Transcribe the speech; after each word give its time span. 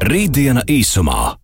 Rītdiena 0.00 0.62
īsumā. 0.64 1.34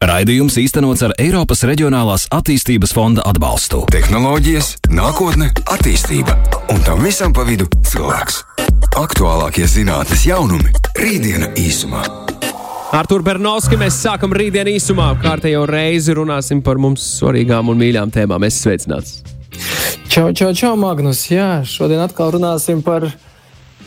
Raidījums 0.00 0.54
īstenots 0.56 1.02
ar 1.04 1.12
Eiropas 1.20 1.60
Reģionālās 1.68 2.22
attīstības 2.32 2.94
fonda 2.96 3.20
atbalstu. 3.28 3.82
Tehnoloģijas, 3.92 4.70
nākotne, 4.88 5.50
attīstība 5.68 6.32
un 6.72 6.80
tam 6.86 7.02
visam 7.04 7.34
pa 7.36 7.44
vidu 7.44 7.66
cilvēks. 7.84 8.38
Aktuālākie 8.96 9.66
zinātnes 9.68 10.24
jaunumi- 10.24 10.72
Rītdiena 11.02 11.50
īsumā. 11.60 12.06
Ar 12.96 13.04
Turu 13.04 13.26
Bernovski 13.26 13.76
mēs 13.76 14.00
sākam 14.00 14.32
rītdienu 14.32 14.72
īsumā. 14.78 15.10
Kārtējo 15.20 15.66
reizi 15.68 16.16
runāsim 16.16 16.64
par 16.64 16.80
mums 16.80 17.04
svarīgām 17.20 17.68
un 17.68 17.76
mīļām 17.76 18.14
tēmām. 18.16 18.46
Es 18.46 18.64
sveicināts! 18.64 19.20
Čau, 20.08 20.32
čau, 20.32 20.54
čau, 20.54 20.72
Magnus! 20.76 21.26
Jā, 21.28 21.60
šodien 21.68 22.00
atkal 22.00 22.32
runāsim 22.32 22.80
par 22.82 23.12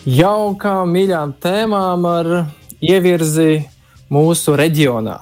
jaukām, 0.06 0.94
mīļām 0.94 1.34
tēmām 1.42 2.06
ar 2.06 2.34
ievirzi 2.80 3.66
mūsu 4.14 4.56
reģionā. 4.60 5.20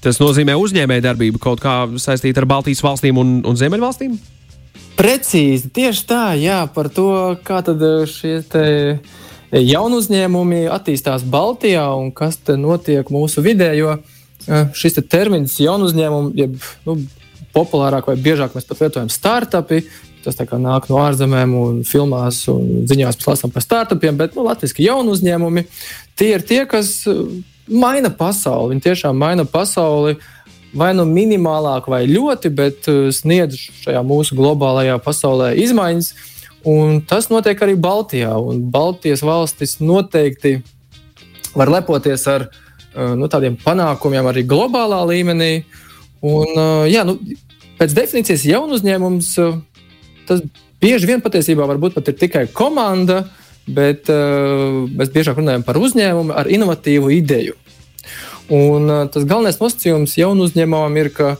Tas 0.00 0.20
nozīmē 0.20 0.54
uzņēmēju 0.56 1.04
darbību 1.04 1.40
kaut 1.42 1.60
kā 1.60 1.82
saistīta 2.00 2.40
ar 2.40 2.48
Baltijas 2.48 2.80
valstīm 2.84 3.18
un, 3.20 3.40
un 3.44 3.58
Ziemeļvalstīm? 3.60 4.14
Precīzi, 4.96 5.68
tieši 5.72 6.06
tā, 6.08 6.22
jā, 6.40 6.62
par 6.72 6.88
to, 6.92 7.10
kā 7.44 7.60
tad 7.64 7.82
šie 8.08 8.40
jaunu 9.50 10.00
uzņēmumi 10.00 10.66
attīstās 10.72 11.24
Baltijā 11.28 11.86
un 11.96 12.10
kas 12.16 12.38
te 12.44 12.56
notiek 12.60 13.08
mūsu 13.12 13.44
vidē. 13.44 13.72
Jo 13.76 13.98
šis 14.76 14.96
te 14.96 15.04
termins 15.04 15.58
jaunu 15.60 15.88
uzņēmumu, 15.90 16.32
jeb 16.38 16.56
nu, 16.86 16.96
populārāk 17.54 18.08
vai 18.10 18.16
biežāk 18.20 18.54
mēs 18.56 18.68
pat 18.68 18.84
lietojam 18.84 19.10
startupi. 19.12 19.82
Tas 20.20 20.36
nāk 20.36 20.90
no 20.90 20.98
ārzemēm, 21.00 21.52
un 21.56 21.76
filmās 21.88 22.42
un 22.52 22.84
ziņās 22.88 23.16
mēs 23.16 23.28
lasām 23.28 23.52
par 23.54 23.64
startupiem, 23.64 24.18
bet 24.20 24.36
nu, 24.36 24.44
latviešu 24.44 24.82
jaunu 24.84 25.14
uzņēmumi 25.16 25.64
tie 26.20 26.34
ir 26.34 26.44
tie, 26.44 26.66
kas 26.68 26.98
maina 27.70 28.10
pasauli. 28.10 28.74
Viņi 28.74 28.86
tiešām 28.88 29.18
maina 29.18 29.46
pasauli 29.48 30.18
vai 30.76 30.92
nu 30.94 31.04
minimālāk, 31.08 31.88
vai 31.90 32.04
ļoti, 32.06 32.50
bet 32.54 32.88
uh, 32.90 33.08
sniedz 33.14 33.58
šajā 33.82 34.02
mūsu 34.06 34.38
globālajā 34.38 34.98
pasaulē 35.02 35.52
izmaiņas. 35.64 36.12
Un 36.70 37.00
tas 37.08 37.30
notiek 37.32 37.58
arī 37.64 37.74
Baltijā. 37.80 38.34
Baltijas 38.70 39.24
valstis 39.24 39.78
noteikti 39.80 40.58
var 41.56 41.72
lepoties 41.72 42.26
ar 42.30 42.46
uh, 42.46 43.14
nu, 43.18 43.30
tādiem 43.32 43.58
panākumiem 43.58 44.30
arī 44.30 44.44
globālā 44.46 45.02
līmenī. 45.10 45.52
Un, 46.20 46.54
uh, 46.54 46.86
jā, 46.90 47.02
nu, 47.08 47.16
pēc 47.80 47.96
definīcijas 47.96 48.46
jaunu 48.52 48.76
uzņēmums 48.78 49.34
tas 50.28 50.42
bieži 50.80 51.08
vien 51.08 51.22
patiesībā 51.24 51.66
varbūt 51.66 51.96
pat 51.96 52.12
ir 52.12 52.18
tikai 52.20 52.44
komanda, 52.54 53.24
bet 53.70 54.08
mēs 54.10 55.10
biežāk 55.14 55.40
runājam 55.40 55.64
par 55.66 55.78
uzņēmumu 55.80 56.34
ar 56.36 56.48
inovatīvu 56.50 57.10
ideju. 57.16 57.56
Un, 58.50 58.90
tas 59.14 59.24
galvenais 59.28 59.60
nosacījums 59.60 60.16
jaunu 60.18 60.48
uzņēmumam 60.48 60.96
ir, 60.98 61.12
ka 61.14 61.36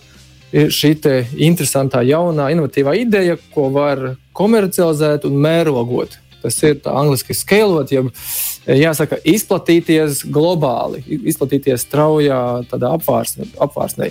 ir 0.55 0.70
šī 0.70 0.94
interesantā, 1.42 2.05
jaunā, 2.06 2.50
inovatīvā 2.55 2.94
ideja, 3.00 3.39
ko 3.55 3.69
var 3.75 4.14
komercializēt 4.36 5.27
un 5.27 5.38
mērogot. 5.42 6.19
Tas 6.41 6.56
ir 6.64 6.78
angļuiski 6.88 7.36
scalot, 7.36 7.91
jeb 7.92 8.08
jāsaka, 8.64 9.19
izplatīties 9.28 10.22
globāli, 10.33 11.03
izplatīties 11.19 11.84
straujā 11.84 12.38
apvārsnē. 12.70 13.50
apvārsnē. 13.61 14.08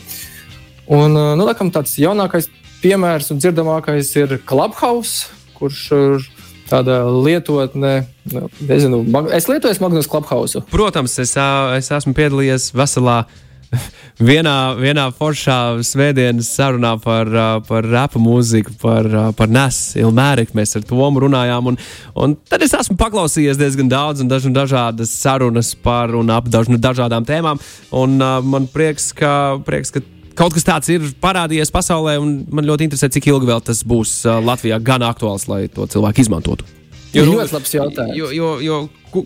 Un, 0.89 1.15
nu, 1.15 1.45
laikam, 1.47 1.71
tāds 1.73 1.95
jaunākais 2.01 2.49
piemērs 2.83 3.31
un 3.33 3.39
dzirdamākais 3.41 4.11
ir 4.19 4.37
Clubhouse, 4.45 5.31
kurš 5.57 6.29
tāda 6.69 7.01
lietotne. 7.09 7.93
Nu, 8.29 8.47
nezinu, 8.69 9.03
es 9.35 9.49
lietoju 9.49 9.81
Magnus 9.81 10.09
Clubhouse. 10.09 10.61
Protams, 10.71 11.17
es, 11.21 11.35
es 11.77 11.93
esmu 11.99 12.15
piedalījies 12.17 12.71
veselā. 12.77 13.23
Vienā, 14.19 14.73
vienā 14.75 15.05
foršā 15.15 15.79
svētdienas 15.85 16.49
sarunā 16.57 16.95
par, 16.99 17.29
par 17.67 17.85
rapa 17.87 18.19
mūziku, 18.19 18.73
par, 18.81 19.07
par 19.37 19.51
nesu 19.53 20.01
Ilmēriku 20.01 20.57
mēs 20.57 20.75
ar 20.75 20.83
Tomu 20.89 21.21
runājām. 21.23 21.69
Un, 21.71 21.77
un 22.19 22.33
tad 22.49 22.65
es 22.65 22.73
esmu 22.75 22.97
paklausījies 22.99 23.61
diezgan 23.61 23.87
daudz 23.91 24.25
un 24.25 24.31
daž, 24.31 24.49
dažādas 24.51 25.13
sarunas 25.15 25.71
par 25.77 26.17
un 26.19 26.33
ap 26.35 26.49
daž, 26.51 26.67
dažādām 26.75 27.27
tēmām. 27.29 27.61
Un 27.95 28.17
uh, 28.19 28.41
man 28.43 28.67
prieks, 28.73 29.13
ka, 29.15 29.61
prieks, 29.63 29.93
ka 29.95 30.03
kaut 30.39 30.55
kas 30.55 30.67
tāds 30.67 30.91
ir 30.93 31.05
parādījies 31.21 31.73
pasaulē, 31.75 32.15
un 32.21 32.35
man 32.55 32.67
ļoti 32.67 32.87
interesē, 32.87 33.11
cik 33.11 33.27
ilgi 33.33 33.51
vēl 33.51 33.63
tas 33.69 33.83
būs 33.87 34.21
Latvijā 34.47 34.79
gan 34.83 35.03
aktuāls, 35.05 35.49
lai 35.51 35.65
to 35.73 35.87
cilvēku 35.91 36.23
izmantotu. 36.23 36.78
Jo, 37.13 37.25
ļoti 37.25 37.55
labs 37.55 37.73
jautājums. 37.73 38.17
Jo, 38.17 38.29
jo, 38.33 38.49
jo, 38.61 38.77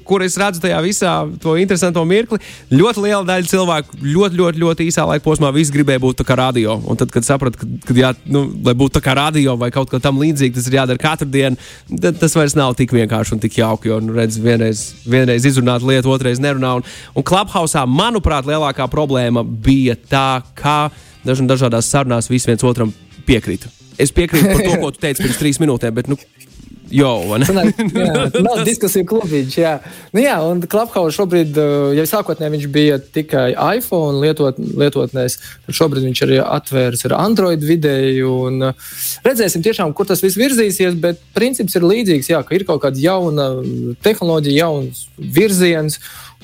kur 0.08 0.24
es 0.24 0.38
redzu 0.40 0.62
tajā 0.64 0.78
visā 0.84 1.12
to 1.44 1.56
interesanto 1.60 2.04
mirkli, 2.08 2.40
ļoti 2.72 3.04
liela 3.04 3.24
daļa 3.28 3.50
cilvēku 3.52 4.00
ļoti, 4.00 4.40
ļoti, 4.40 4.62
ļoti 4.64 4.88
īsā 4.88 5.04
laika 5.10 5.26
posmā 5.26 5.52
viss 5.56 5.74
gribēja 5.74 6.02
būt 6.04 6.24
kā 6.28 6.38
radio. 6.40 6.78
Un 6.88 7.00
tad, 7.00 7.12
kad 7.14 7.28
sapratu, 7.28 7.60
ka, 7.60 7.68
kad 7.90 8.00
jā, 8.00 8.14
nu, 8.32 8.46
lai 8.64 8.76
būtu 8.80 9.04
kā 9.04 9.18
radio 9.20 9.58
vai 9.60 9.72
kaut 9.76 9.92
kā 9.92 10.00
tam 10.04 10.22
līdzīga, 10.22 10.56
tas 10.56 10.70
ir 10.70 10.80
jādara 10.80 11.04
katru 11.04 11.28
dienu, 11.34 11.60
tad 11.92 12.22
tas 12.22 12.38
vairs 12.40 12.56
nav 12.60 12.78
tik 12.80 12.96
vienkārši 12.96 13.36
un 13.36 13.44
tik 13.44 13.60
jauki. 13.60 13.92
Jo, 13.92 14.00
nu, 14.04 14.16
redz, 14.16 14.40
vienreiz, 14.44 14.86
vienreiz 15.04 15.48
izrunāt 15.50 15.84
lietu, 15.84 16.14
otrreiz 16.14 16.40
nerunā. 16.44 16.78
Un, 16.80 16.88
un 17.20 17.28
Clubhouse, 17.28 17.84
manuprāt, 17.90 18.48
lielākā 18.48 18.88
problēma 18.92 19.44
bija 19.44 20.00
tā, 20.00 20.28
ka 20.56 20.88
dažādās 21.24 21.92
sarunās 21.92 22.32
viens 22.32 22.48
viens 22.48 22.64
otram 22.68 22.96
piekrita. 23.28 23.72
Es 24.00 24.12
piekrītu 24.16 24.50
par 24.50 24.64
to, 24.64 24.80
ko 24.82 24.90
tu 24.96 25.04
teici 25.04 25.22
pirms 25.22 25.38
trīs 25.38 25.60
minūtēm, 25.62 25.94
bet 25.94 26.08
nu, 26.10 26.18
Jau, 26.94 27.38
jā, 28.06 28.28
nav 28.44 28.62
diskusiju 28.68 29.08
klubiņš. 29.10 29.56
Jā. 29.58 29.74
Nu, 30.14 30.22
jā, 30.22 30.36
un 30.46 30.62
Clubhouse 30.70 31.16
šobrīd, 31.18 31.58
uh, 31.58 31.88
ja 31.98 32.06
sākotnēji 32.10 32.54
viņš 32.54 32.68
bija 32.74 33.00
tikai 33.02 33.48
iPhone 33.80 34.22
lietot, 34.22 34.60
lietotnēs, 34.60 35.40
tad 35.66 35.78
šobrīd 35.80 36.06
viņš 36.06 36.24
arī 36.28 36.38
atvērs 36.44 37.06
ar 37.10 37.18
Android 37.18 37.66
vidēju. 37.66 38.34
Un, 38.50 38.68
uh, 38.70 38.92
redzēsim, 39.26 39.64
tiešām, 39.66 39.96
kur 39.98 40.10
tas 40.10 40.22
viss 40.22 40.38
virzīsies, 40.38 41.00
bet 41.02 41.22
princips 41.34 41.80
ir 41.80 41.88
līdzīgs, 41.90 42.30
jā, 42.36 42.44
ka 42.46 42.58
ir 42.58 42.68
kaut 42.70 42.84
kāda 42.86 43.02
jauna 43.02 43.50
tehnoloģija, 44.06 44.68
jauns 44.68 45.08
virziens. 45.18 45.98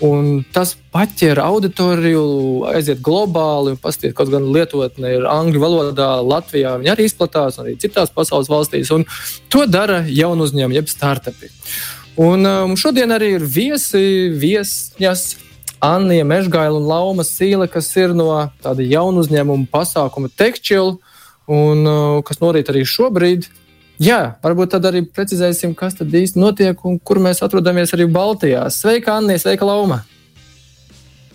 Un 0.05 0.45
tas 0.55 0.77
paķer 0.93 1.41
auditoriju, 1.43 2.21
aiziet 2.71 3.01
globāli, 3.03 3.73
un 3.73 3.79
paskatīt, 3.81 4.13
kaut 4.15 4.31
gan 4.31 4.45
lietotne 4.47 5.11
ir 5.17 5.27
angļu 5.27 5.59
valodā, 5.59 6.07
Latvijā 6.23 6.77
viņa 6.79 6.93
arī 6.93 7.07
izplatās, 7.09 7.57
un 7.59 7.65
arī 7.65 7.75
citās 7.83 8.13
pasaules 8.15 8.47
valstīs. 8.47 8.93
To 9.51 9.65
dara 9.67 9.99
jaunu 10.07 10.47
uzņēmumu, 10.47 10.77
jeb 10.79 10.91
startupi. 10.91 11.51
Un 12.19 12.47
um, 12.47 12.77
šodien 12.79 13.11
arī 13.15 13.33
ir 13.37 13.45
viesi, 13.45 14.31
viesņas. 14.39 15.29
Anna 15.79 16.25
Mežgaila 16.27 16.75
un 16.75 16.87
Lauma 16.89 17.23
Sīle, 17.23 17.69
kas 17.71 17.87
ir 17.95 18.11
no 18.11 18.33
tāda 18.59 18.83
jaunu 18.83 19.21
uzņēmumu 19.23 19.69
pasākuma 19.71 20.27
Techchill, 20.27 20.97
un 21.47 21.87
uh, 21.87 22.17
kas 22.27 22.41
norit 22.43 22.67
arī 22.71 22.83
šobrīd. 22.83 23.47
Jā, 23.99 24.19
varbūt 24.39 24.71
tad 24.77 24.85
arī 24.87 25.01
precizēsim, 25.03 25.73
kas 25.75 25.97
tad 25.97 26.13
īsti 26.15 26.39
notiek 26.39 26.85
un 26.87 26.95
kur 27.03 27.19
mēs 27.19 27.41
atrodamies 27.43 27.91
arī 27.97 28.05
Baltijā. 28.07 28.61
Sveika, 28.71 29.17
Anna, 29.19 29.35
sveika, 29.35 29.67
Lauma! 29.67 30.05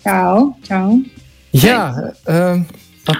Čau! 0.01 0.47
čau. 0.65 0.95
Jā, 1.53 1.83
um, 2.25 2.63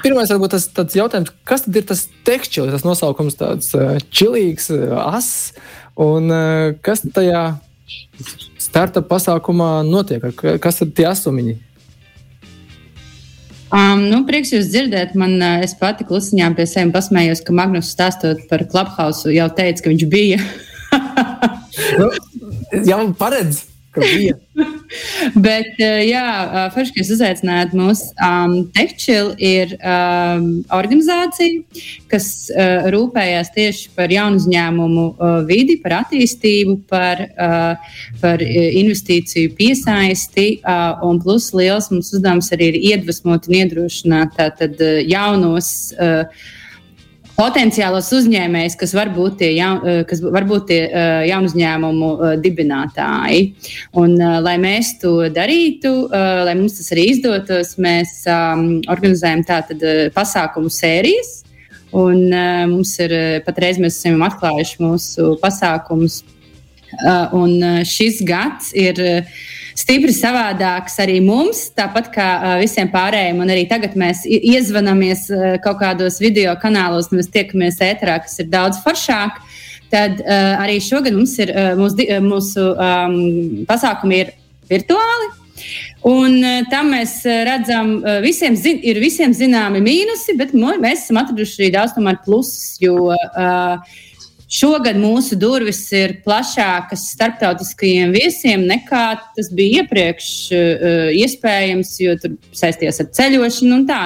pirmais 0.01 0.33
varbūt 0.33 0.57
tas 0.73 0.97
jautājums, 0.97 1.29
kas 1.45 1.67
tad 1.67 1.77
ir 1.77 1.85
tas 1.85 2.01
tekstils, 2.25 2.73
tas 2.73 2.87
nosaukums 2.87 3.37
tāds 3.37 3.69
uh, 3.77 3.99
čilīgs, 4.09 4.71
uh, 4.73 4.97
ass, 5.13 5.53
un 5.93 6.33
uh, 6.33 6.73
kas 6.81 7.05
tajā 7.05 7.45
startup 8.57 9.05
pasākumā 9.13 9.85
notiek, 9.85 10.25
kas 10.61 10.81
tad 10.81 10.97
tie 10.97 11.05
asumiņi? 11.13 11.59
Um, 13.75 14.05
nu, 14.07 14.21
prieks 14.27 14.53
jūs 14.53 14.69
dzirdēt. 14.71 15.17
Man, 15.19 15.35
uh, 15.41 15.59
es 15.65 15.73
pati 15.75 16.07
klusiņā 16.07 16.53
pie 16.55 16.67
sevis 16.69 16.95
pasmējos, 16.95 17.43
ka 17.43 17.55
Magnus 17.55 17.91
stāstot 17.91 18.45
par 18.51 18.63
Clubhouse 18.71 19.33
jau 19.35 19.49
teica, 19.57 19.83
ka 19.83 19.91
viņš 19.91 20.05
bija. 20.11 20.39
nu, 21.99 22.09
jau 22.87 23.01
paredz. 23.19 23.65
Bet, 25.47 25.77
jā, 25.79 26.23
forši, 26.73 26.93
ka 26.93 27.01
jūs 27.01 27.11
uzaicinājāt 27.15 27.75
mūs. 27.77 28.01
Um, 28.21 28.55
Techchill 28.75 29.33
ir 29.41 29.75
um, 29.79 30.47
organizācija, 30.75 31.63
kas 32.11 32.29
uh, 32.53 32.89
rūpējās 32.93 33.51
tieši 33.55 33.93
par 33.97 34.13
jaunu 34.13 34.41
uzņēmumu 34.41 35.05
uh, 35.13 35.37
vidi, 35.49 35.77
par 35.83 35.99
attīstību, 36.01 36.77
par, 36.91 37.23
uh, 37.35 38.01
par 38.23 38.43
investīciju 38.45 39.55
piesaisti. 39.57 40.47
Uh, 40.61 41.05
un 41.07 41.21
plus 41.23 41.51
liels 41.55 41.91
mums 41.93 42.13
uzdevums 42.15 42.51
arī 42.55 42.73
ir 42.73 42.81
iedvesmot 42.93 43.49
un 43.49 43.61
iedrošināt 43.61 44.37
tātad, 44.39 44.77
uh, 44.81 45.01
jaunos. 45.05 45.71
Uh, 45.99 46.53
potenciālos 47.35 48.09
uzņēmējus, 48.15 48.77
kas 48.79 48.93
var 48.95 49.11
būt 49.15 49.39
tie, 49.41 49.51
jaun, 49.57 49.81
eh, 49.83 50.01
kas 50.07 50.21
var 50.23 50.45
būt 50.47 50.67
tie 50.69 50.79
uh, 50.87 51.23
jaunu 51.27 51.49
uzņēmumu 51.51 52.11
uh, 52.15 52.35
dibinātāji. 52.41 53.41
Un, 53.99 54.15
uh, 54.19 54.37
lai 54.43 54.55
mēs 54.61 54.95
to 55.01 55.17
darītu, 55.35 55.93
uh, 56.07 56.43
lai 56.47 56.55
mums 56.55 56.77
tas 56.79 56.91
arī 56.95 57.09
izdotos, 57.11 57.75
mēs 57.81 58.21
um, 58.31 58.67
organizējam 58.91 59.43
tātad 59.47 59.83
uh, 59.83 60.05
pasākumu 60.15 60.71
sērijas. 60.71 61.41
Un, 61.95 62.31
uh, 62.31 62.63
mums 62.71 62.95
ir 63.03 63.13
patreiz 63.45 63.79
mēs 63.79 63.99
esam 63.99 64.23
atklājuši 64.25 64.79
mūsu 64.83 65.35
pasākumus. 65.43 66.23
Uh, 66.95 67.27
un 67.35 67.83
šis 67.83 68.21
gads 68.23 68.69
ir 68.77 68.99
uh, 69.03 69.39
stipri 69.75 70.13
savādāks 70.15 70.95
arī 71.03 71.19
mums, 71.23 71.65
tāpat 71.75 72.09
kā 72.13 72.29
visiem 72.61 72.89
pārējiem. 72.93 73.41
Un 73.43 73.51
arī 73.53 73.65
tagad 73.69 73.97
mēs 73.99 74.23
iezvanamies 74.25 75.27
kaut 75.65 75.81
kādos 75.83 76.21
video 76.23 76.55
kanālos, 76.61 77.11
mēs 77.13 77.31
tiekamies 77.33 77.81
ēterā, 77.83 78.21
kas 78.23 78.39
ir 78.41 78.51
daudz 78.53 78.79
foršāk. 78.85 79.41
Tad 79.91 80.19
uh, 80.23 80.55
arī 80.63 80.79
šogad 80.83 81.15
mums 81.15 81.35
ir 81.39 81.51
uh, 81.53 81.73
mūsu, 81.77 82.07
mūsu 82.25 82.69
um, 82.73 83.17
pasākumi 83.69 84.21
ir 84.23 84.31
virtuāli. 84.71 85.33
Un 86.05 86.35
tam 86.69 86.91
mēs 86.91 87.21
redzam, 87.25 87.95
visiem 88.21 88.57
zin, 88.59 88.81
ir 88.85 88.99
visiem 89.01 89.31
zināmi 89.33 89.79
mīnusi, 89.81 90.35
bet 90.37 90.51
mēs 90.53 91.05
esam 91.05 91.17
atraduši 91.21 91.55
arī 91.61 91.69
daudz 91.73 91.95
plusus. 92.25 92.75
Jo 92.83 93.07
uh, 93.15 93.95
Šogad 94.55 94.97
mūsu 94.99 95.35
durvis 95.39 95.81
ir 95.95 96.19
plašākas 96.25 97.09
starptautiskajiem 97.15 98.13
viesiem 98.15 98.63
nekā 98.69 99.05
tas 99.35 99.49
bija 99.55 99.81
iepriekš 99.83 100.27
uh, 100.55 101.07
iespējams, 101.23 101.95
jo 102.03 102.13
tur 102.21 102.37
saisties 102.55 103.01
ar 103.03 103.09
ceļošanu 103.17 103.81
un 103.81 103.89
tā. 103.89 104.03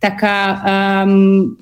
Tā 0.00 0.14
kā 0.20 0.36
um, 0.74 1.58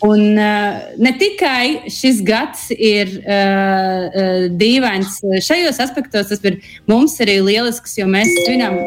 Un, 0.00 0.38
uh, 0.38 0.78
ne 1.02 1.10
tikai 1.18 1.90
šis 1.90 2.20
gads 2.22 2.68
ir 2.70 3.08
uh, 3.18 4.04
uh, 4.06 4.44
dīvains 4.54 5.16
šajos 5.42 5.80
aspektos, 5.82 6.28
tas 6.30 6.44
ir 6.46 6.60
mums 6.86 7.16
arī 7.24 7.40
lielisks, 7.42 7.96
jo 7.98 8.06
mēs 8.06 8.30
svinam, 8.44 8.78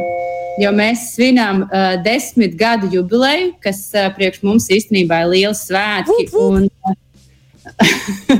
jo 0.61 0.71
mēs 0.77 1.09
svinam 1.17 1.65
uh, 1.65 1.97
desmit 2.05 2.55
gadu 2.55 2.88
jubileju, 2.95 3.51
kas 3.59 3.83
uh, 3.91 4.07
priekš 4.15 4.39
mums 4.47 4.69
īstenībā 4.71 5.25
ir 5.25 5.33
liels 5.33 5.65
svētki. 5.67 6.29
Un, 6.39 6.71
uh, 6.88 6.95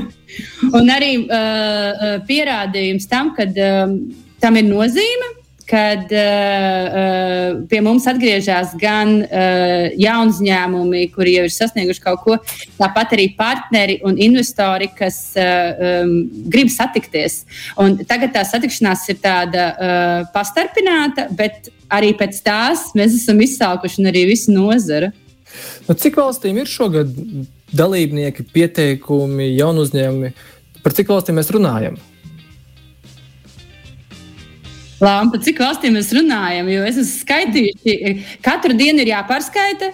Un 0.70 0.90
arī 0.94 1.14
uh, 1.24 2.18
pierādījums 2.28 3.08
tam, 3.10 3.32
ka 3.36 3.48
uh, 3.50 3.94
tam 4.42 4.58
ir 4.60 4.68
nozīme, 4.68 5.32
kad 5.72 6.10
uh, 6.12 7.62
pie 7.70 7.80
mums 7.84 8.06
atgriežas 8.10 8.74
gan 8.80 9.14
uh, 9.22 9.86
jauni 9.96 10.34
uzņēmumi, 10.34 11.04
kuri 11.14 11.36
jau 11.38 11.46
ir 11.48 11.54
sasnieguši 11.54 12.02
kaut 12.04 12.24
ko, 12.26 12.36
tāpat 12.76 13.14
arī 13.16 13.30
partneri 13.38 13.98
un 14.06 14.18
investori, 14.20 14.90
kas 14.98 15.20
uh, 15.40 16.02
um, 16.02 16.12
grib 16.52 16.70
satikties. 16.72 17.42
Un 17.80 17.96
tagad 18.08 18.34
tā 18.36 18.44
satikšanās 18.48 19.06
ir 19.14 19.22
tāda 19.22 19.70
uh, 19.72 20.28
pastarpināta, 20.34 21.30
bet 21.38 21.72
arī 21.92 22.12
pēc 22.18 22.42
tās 22.44 22.90
mēs 22.98 23.16
esam 23.22 23.40
izsaukuši 23.44 24.06
arī 24.12 24.26
visu 24.32 24.54
nozara. 24.54 25.12
Nu, 25.88 25.96
cik 25.96 26.16
valstīm 26.16 26.62
ir 26.62 26.70
šogad 26.70 27.10
dalībnieki, 27.76 28.46
pieteikumi, 28.54 29.52
jaunu 29.56 29.86
uzņēmumi? 29.86 30.32
Par 30.82 30.96
cik 30.96 31.12
valstīm 31.12 31.38
mēs 31.38 31.52
runājam? 31.54 31.98
Lām, 35.02 35.32
par 35.32 35.40
cik 35.42 35.58
valstīm 35.58 35.96
mēs 35.98 36.12
runājam? 36.14 36.68
Jo 36.70 36.84
es 36.86 36.98
esmu 37.00 37.24
skaitījuši, 37.24 38.12
katru 38.44 38.76
dienu 38.78 39.02
ir 39.02 39.10
jāpārskaita. 39.10 39.88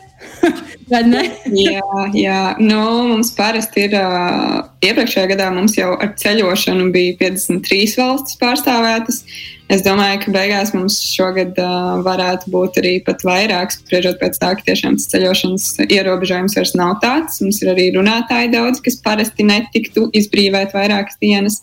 jā, 1.68 1.86
jā. 2.16 2.40
Nu, 2.60 2.82
mums 3.12 3.32
parasti 3.36 3.86
ir. 3.88 3.96
Uh, 3.96 4.66
iepriekšējā 4.84 5.30
gadā 5.32 5.48
mums 5.54 5.76
jau 5.78 5.94
ar 5.96 6.12
ceļošanu 6.20 6.90
bija 6.94 7.16
53 7.20 7.96
valstis 7.98 8.38
pārstāvētas. 8.40 9.22
Es 9.68 9.82
domāju, 9.84 10.22
ka 10.22 10.32
beigās 10.32 10.70
mums 10.72 10.96
šogad 11.12 11.58
uh, 11.60 11.98
varētu 12.06 12.48
būt 12.54 12.78
arī 12.80 12.94
pat 13.04 13.20
vairāk, 13.26 13.74
spriežot 13.74 14.16
pēc 14.22 14.40
tā, 14.40 14.54
ka 14.56 14.64
tiešām 14.64 14.96
tas 14.96 15.10
ceļošanas 15.12 15.66
ierobežojums 15.84 16.56
vairs 16.56 16.72
nav 16.78 16.96
tāds. 17.04 17.42
Mums 17.44 17.60
ir 17.60 17.74
arī 17.74 17.90
runātāji 17.98 18.54
daudz, 18.54 18.80
kas 18.84 18.96
parasti 19.04 19.44
netiktu 19.44 20.08
izbrīvēt 20.16 20.72
vairākas 20.72 21.20
dienas. 21.20 21.60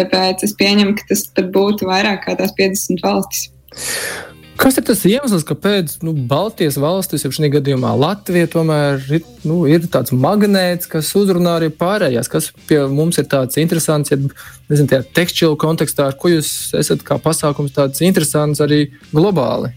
Tāpēc 0.00 0.46
es 0.48 0.56
pieņemu, 0.56 0.96
ka 0.96 1.10
tas 1.12 1.26
būtu 1.36 1.92
vairāk 1.92 2.24
kā 2.24 2.38
tās 2.40 2.56
50 2.56 3.04
valstis. 3.04 3.50
Kas 4.62 4.76
ir 4.78 4.84
tas 4.86 5.00
iemesls, 5.08 5.42
kāpēc 5.42 5.96
nu, 6.06 6.12
Baltijas 6.30 6.76
valstis, 6.78 7.24
jau 7.24 7.32
šajā 7.34 7.48
gadījumā 7.56 7.96
Latvija, 7.98 8.46
tomēr 8.52 9.00
ir, 9.16 9.24
nu, 9.42 9.56
ir 9.66 9.88
tāds 9.90 10.14
magnēts, 10.14 10.86
kas 10.92 11.10
uzrunā 11.18 11.56
arī 11.58 11.70
pārējās? 11.74 12.30
Kas 12.30 12.52
pie 12.68 12.78
mums 12.86 13.18
ir 13.18 13.26
tāds 13.32 13.58
interesants, 13.58 14.12
ja 14.12 14.20
nezinu, 14.20 14.86
tajā 14.92 15.02
tekstilu 15.18 15.58
kontekstā, 15.58 16.12
ar 16.12 16.18
ko 16.20 16.30
jūs 16.30 16.52
esat 16.78 17.02
kā 17.08 17.18
pasākums 17.24 17.74
tāds 17.74 18.04
interesants 18.06 18.62
arī 18.62 18.84
globāli? 19.10 19.72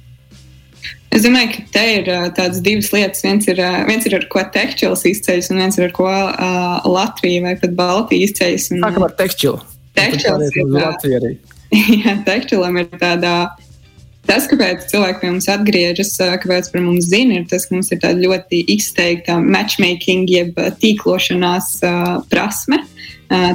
Es 1.10 1.26
domāju, 1.26 1.56
ka 1.56 1.66
te 1.80 1.88
ir 1.96 2.14
uh, 2.14 2.30
tādas 2.38 2.62
divas 2.62 2.94
lietas. 2.94 3.26
Viens 3.26 3.50
ir, 3.50 3.66
uh, 3.66 3.82
viens 3.90 4.06
ir 4.06 4.20
ar 4.20 4.30
ko 4.30 4.46
tekstils 4.54 5.06
izceļas, 5.10 5.50
un 5.50 5.66
viens 5.66 5.82
ir 5.82 5.90
ar 5.90 5.98
ko 5.98 6.12
uh, 6.12 6.86
Latvija 6.86 7.42
vai 7.50 7.58
pat 7.58 7.74
Baltija 7.74 8.30
izceļas. 8.30 8.70
Un, 8.76 8.86
Sākam 8.86 9.10
ar 9.10 9.18
tekstilu. 9.18 9.58
Tekstils 9.98 10.54
ir 10.54 10.74
Latvija 10.78 11.24
arī. 11.24 11.38
Jā, 12.04 12.20
tekstilam 12.28 12.84
ir 12.84 12.92
tādā 13.02 13.38
Tas, 14.26 14.48
kāpēc 14.50 14.88
cilvēki 14.90 15.22
pie 15.22 15.30
mums 15.30 15.48
atgriežas, 15.54 16.16
kāpēc 16.42 16.72
par 16.74 16.82
mums 16.82 17.06
zina, 17.12 17.38
ir 17.40 17.46
tas, 17.50 17.68
ka 17.68 17.76
mums 17.78 17.92
ir 17.94 18.02
tāda 18.02 18.26
ļoti 18.26 18.64
izteikta 18.74 19.38
matchmaking, 19.44 20.26
jeb 20.32 20.58
tīklošanās 20.82 21.78
prasme. 22.32 22.82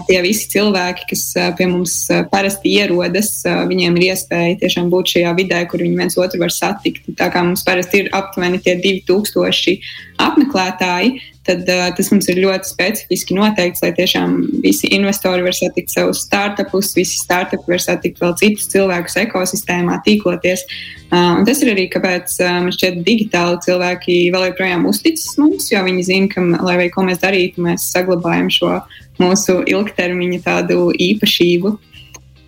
Tie 0.06 0.18
visi 0.22 0.48
cilvēki, 0.50 1.08
kas 1.12 1.24
pie 1.58 1.66
mums 1.70 1.94
parasti 2.32 2.72
ierodas, 2.78 3.32
viņiem 3.70 3.98
ir 3.98 4.06
iespēja 4.10 4.58
tiešām 4.62 4.90
būt 4.90 5.14
šajā 5.14 5.34
vidē, 5.38 5.60
kur 5.70 5.82
viņi 5.82 5.98
viens 5.98 6.18
otru 6.18 6.42
var 6.42 6.54
satikt. 6.54 7.06
Tā 7.18 7.30
kā 7.34 7.42
mums 7.46 7.62
parasti 7.66 8.04
ir 8.04 8.10
aptuveni 8.14 8.62
tie 8.62 8.74
2000 8.82 9.78
apmeklētāji, 10.26 11.20
tad 11.50 11.66
uh, 11.66 11.88
tas 11.96 12.10
mums 12.12 12.28
ir 12.30 12.40
ļoti 12.44 12.70
specifiski 12.70 13.34
noteikts, 13.36 13.82
lai 13.84 13.90
tiešām 13.96 14.36
visi 14.62 14.90
investori 14.94 15.44
var 15.44 15.56
satikt 15.56 15.92
savus 15.92 16.22
startupus, 16.26 16.92
visi 16.96 17.18
startupi 17.18 17.74
var 17.74 17.82
satikt 17.82 18.22
vēl 18.22 18.36
citus 18.40 18.70
cilvēkus 18.72 19.18
ekosistēmā, 19.24 19.98
tīkloties. 20.06 20.64
Uh, 21.10 21.40
un 21.40 21.44
tas 21.48 21.62
ir 21.64 21.72
arī, 21.74 21.88
kāpēc 21.92 22.38
uh, 22.44 22.56
man 22.66 22.74
šķiet, 22.76 23.02
digitāli 23.06 23.60
cilvēki 23.66 24.18
vēl 24.34 24.48
joprojām 24.52 24.86
uzticas 24.90 25.34
mums, 25.40 25.68
jo 25.72 25.82
viņi 25.86 26.06
zina, 26.06 26.32
ka, 26.32 26.46
lai 26.62 26.78
arī 26.78 26.88
ko 26.94 27.04
mēs 27.08 27.22
darītu, 27.24 27.66
mēs 27.66 27.90
saglabājam 27.90 28.50
šo 28.54 28.74
mūsu 29.20 29.60
ilgtermiņa 29.68 30.42
tādu 30.46 30.90
īpašību. 30.94 31.76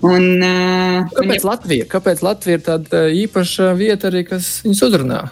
Un, 0.02 0.24
uh, 0.42 1.10
Kāpēc, 1.12 1.22
un, 1.22 1.36
ja... 1.36 1.46
Latvija? 1.46 1.86
Kāpēc 1.90 2.22
Latvija 2.26 2.58
ir 2.58 2.66
tāda 2.66 3.06
īpaša 3.22 3.70
vieta 3.78 4.10
arī, 4.10 4.24
kas 4.26 4.56
viņus 4.64 4.86
uzrunā? 4.88 5.24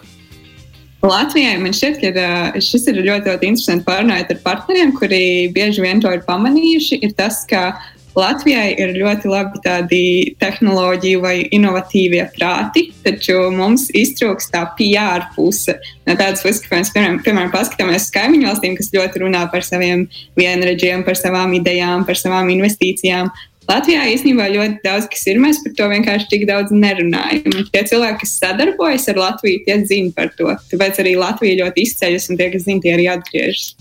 Latvijai 1.00 1.56
man 1.62 1.72
šķiet, 1.72 2.02
ka 2.12 2.60
šis 2.60 2.90
ir 2.90 3.00
ļoti, 3.00 3.30
ļoti 3.30 3.48
interesanti 3.48 3.86
pārunājot 3.86 4.34
ar 4.34 4.42
partneriem, 4.44 4.92
kuri 4.98 5.22
bieži 5.54 5.80
vien 5.80 6.02
to 6.02 6.12
ir 6.12 6.20
pamanījuši. 6.26 7.00
Ir 7.06 7.14
tas, 7.16 7.40
ka 7.48 7.70
Latvijai 8.18 8.74
ir 8.74 8.96
ļoti 8.98 9.30
labi 9.30 9.60
tādi 9.64 10.02
tehnoloģiju 10.42 11.20
vai 11.22 11.34
inovatīvie 11.54 12.24
prāti, 12.34 12.88
taču 13.04 13.36
mums 13.54 13.86
iztrūks 13.96 14.50
tā 14.50 14.64
PR 14.76 15.28
puse. 15.36 15.76
No 16.08 16.16
tādas 16.18 16.42
puses, 16.44 16.60
ka 16.64 16.74
mēs, 16.74 16.90
piemēram, 16.92 17.20
piemēram 17.24 17.52
paskatāmies 17.54 18.08
uz 18.08 18.14
kaimiņu 18.16 18.50
valstīm, 18.50 18.74
kas 18.76 18.90
ļoti 18.96 19.22
runā 19.22 19.44
par 19.52 19.64
saviem 19.64 20.08
vienreģiem, 20.40 21.06
par 21.06 21.16
savām 21.16 21.54
idejām, 21.60 22.04
par 22.08 22.18
savām 22.18 22.50
investīcijām. 22.52 23.30
Latvijā 23.68 24.06
īstenībā 24.14 24.48
ļoti 24.50 24.80
daudz 24.84 25.06
kas 25.12 25.26
ir. 25.30 25.40
Mēs 25.42 25.60
par 25.64 25.74
to 25.78 25.90
vienkārši 25.92 26.30
tik 26.32 26.46
daudz 26.48 26.72
nerunājam. 26.74 27.52
Un 27.52 27.68
tie 27.70 27.84
cilvēki, 27.90 28.22
kas 28.24 28.38
sadarbojas 28.40 29.06
ar 29.12 29.20
Latviju, 29.20 29.62
tie 29.66 29.76
zina 29.86 30.14
par 30.16 30.32
to. 30.38 30.48
Tāpēc 30.72 31.02
arī 31.02 31.14
Latvija 31.20 31.60
ļoti 31.64 31.86
izceļas, 31.86 32.30
un 32.32 32.40
tie, 32.40 32.50
kas 32.54 32.66
zina, 32.66 32.82
tie 32.82 32.96
arī 32.96 33.06
atgriežas. 33.12 33.76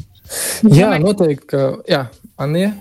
Jā, 0.75 0.93
noteikti. 1.01 1.49
Ka, 1.49 1.65
jā, 1.89 2.05
Anija. 2.41 2.75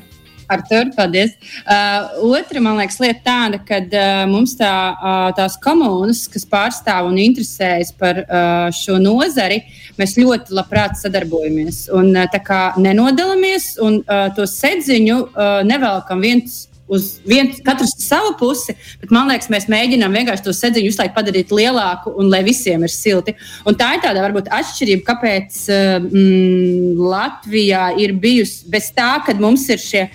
Artur, 0.48 0.88
paldies. 0.96 1.34
Uh, 1.68 2.24
otra, 2.32 2.60
man 2.64 2.78
liekas, 2.80 2.96
lieta 3.02 3.20
tāda, 3.26 3.58
ka 3.68 3.82
uh, 3.84 4.22
mums 4.30 4.54
tā, 4.56 4.72
uh, 4.96 5.26
tās 5.36 5.58
komunas, 5.60 6.22
kas 6.32 6.46
pārstāv 6.48 7.10
un 7.10 7.18
interesējas 7.20 7.92
par 8.00 8.22
uh, 8.22 8.70
šo 8.72 8.96
nozari, 9.02 9.60
mēs 10.00 10.16
ļoti 10.16 10.56
labprāt 10.56 10.96
sadarbojamies. 11.02 11.84
Un 11.92 12.14
uh, 12.14 12.24
tā 12.32 12.40
kā 12.44 12.62
nenodalāmies 12.80 13.74
un 13.84 14.00
uh, 14.00 14.30
to 14.36 14.48
sedziņu 14.48 15.20
uh, 15.26 15.60
nevelkam 15.68 16.24
viens 16.24 16.64
uz 16.88 17.08
vienu, 17.28 17.56
katrs 17.64 17.94
savu 18.00 18.32
pusi, 18.40 18.74
bet 19.02 19.12
man 19.14 19.28
liekas, 19.30 19.50
mēs 19.52 19.68
mēģinām 19.70 20.14
vienkārši 20.20 20.46
to 20.46 20.54
sedziņu 20.56 20.90
visu 20.90 21.02
laiku 21.02 21.16
padarīt 21.18 21.52
lielāku 21.54 22.14
un 22.18 22.30
lai 22.32 22.42
visiem 22.46 22.84
ir 22.86 22.92
silti. 22.92 23.36
Un 23.68 23.76
tā 23.78 23.92
ir 23.96 24.04
tāda 24.04 24.24
varbūt 24.24 24.50
atšķirība, 24.58 25.04
kāpēc 25.08 25.60
mm, 26.08 26.96
Latvijā 26.98 27.90
ir 28.00 28.16
bijusi 28.18 28.66
bez 28.72 28.90
tā, 28.96 29.16
ka 29.24 29.36
mums 29.38 29.68
ir 29.72 29.82
šie. 29.82 30.08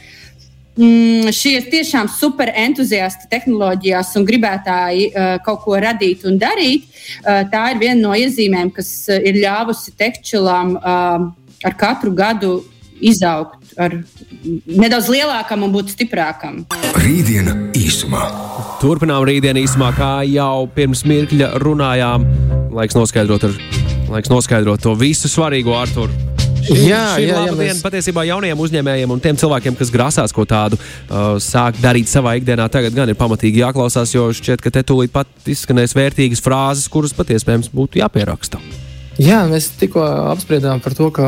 Mm, 0.74 1.30
šie 1.30 1.60
tiešām 1.70 2.08
super 2.10 2.50
entuziasti 2.50 3.28
tehnoloģijās 3.30 4.16
un 4.18 4.24
gribētāji 4.26 5.04
uh, 5.12 5.36
kaut 5.46 5.62
ko 5.68 5.78
radīt 5.78 6.24
un 6.26 6.40
darīt, 6.42 6.88
uh, 7.22 7.44
tā 7.52 7.68
ir 7.76 7.82
viena 7.84 8.00
no 8.02 8.16
iezīmēm, 8.18 8.72
kas 8.74 8.90
ir 9.14 9.38
ļāvusi 9.38 9.94
tekšķilām 10.00 10.74
uh, 10.80 11.28
ar 11.70 11.78
katru 11.78 12.16
gadu 12.18 12.56
izaugt 13.04 13.76
ar 13.80 13.96
nedaudz 14.68 15.10
lielākam 15.12 15.66
un 15.68 15.74
būt 15.76 15.94
stiprākam. 15.94 16.64
Rītdiena 17.04 17.56
īsumā. 17.78 18.26
Turpinām 18.82 19.26
rītdienu 19.28 19.64
īsumā, 19.64 19.94
kā 19.98 20.12
jau 20.28 20.66
pirms 20.76 21.04
mirkļa 21.08 21.54
runājām. 21.64 22.28
Laiks 22.74 22.98
noskaidrot, 22.98 23.50
ar, 23.50 23.58
laiks 24.12 24.32
noskaidrot 24.34 24.84
to 24.84 24.96
visu 25.00 25.32
svarīgo, 25.32 25.76
Artur. 25.78 26.14
Šī, 26.64 26.78
jā, 26.88 27.00
šī 27.18 27.26
jā, 27.28 27.40
jā, 27.44 27.56
mēs... 27.60 27.80
patiesībā 27.84 28.24
jaunajiem 28.24 28.62
uzņēmējiem 28.64 29.12
un 29.12 29.22
tiem 29.24 29.40
cilvēkiem, 29.40 29.76
kas 29.76 29.92
grasās 29.92 30.34
ko 30.36 30.46
tādu 30.48 30.78
uh, 30.80 31.36
sākt 31.44 31.82
darīt 31.84 32.08
savā 32.08 32.38
ikdienā, 32.40 32.70
tagad 32.72 32.96
gan 32.96 33.12
ir 33.12 33.20
pamatīgi 33.20 33.60
jāklausās, 33.60 34.14
jo 34.16 34.30
šķiet, 34.32 34.64
ka 34.64 34.72
te 34.72 34.86
tūlīt 34.88 35.12
pat 35.12 35.28
izskanēs 35.44 35.96
vērtīgas 35.98 36.44
frāzes, 36.44 36.88
kuras 36.92 37.16
patiesībā 37.18 37.60
būtu 37.76 38.00
jāpieraksta. 38.00 38.62
Jā, 39.20 39.44
mēs 39.50 39.74
tikko 39.78 40.06
apspriedām 40.32 40.80
par 40.82 40.96
to, 40.98 41.12
ka 41.14 41.28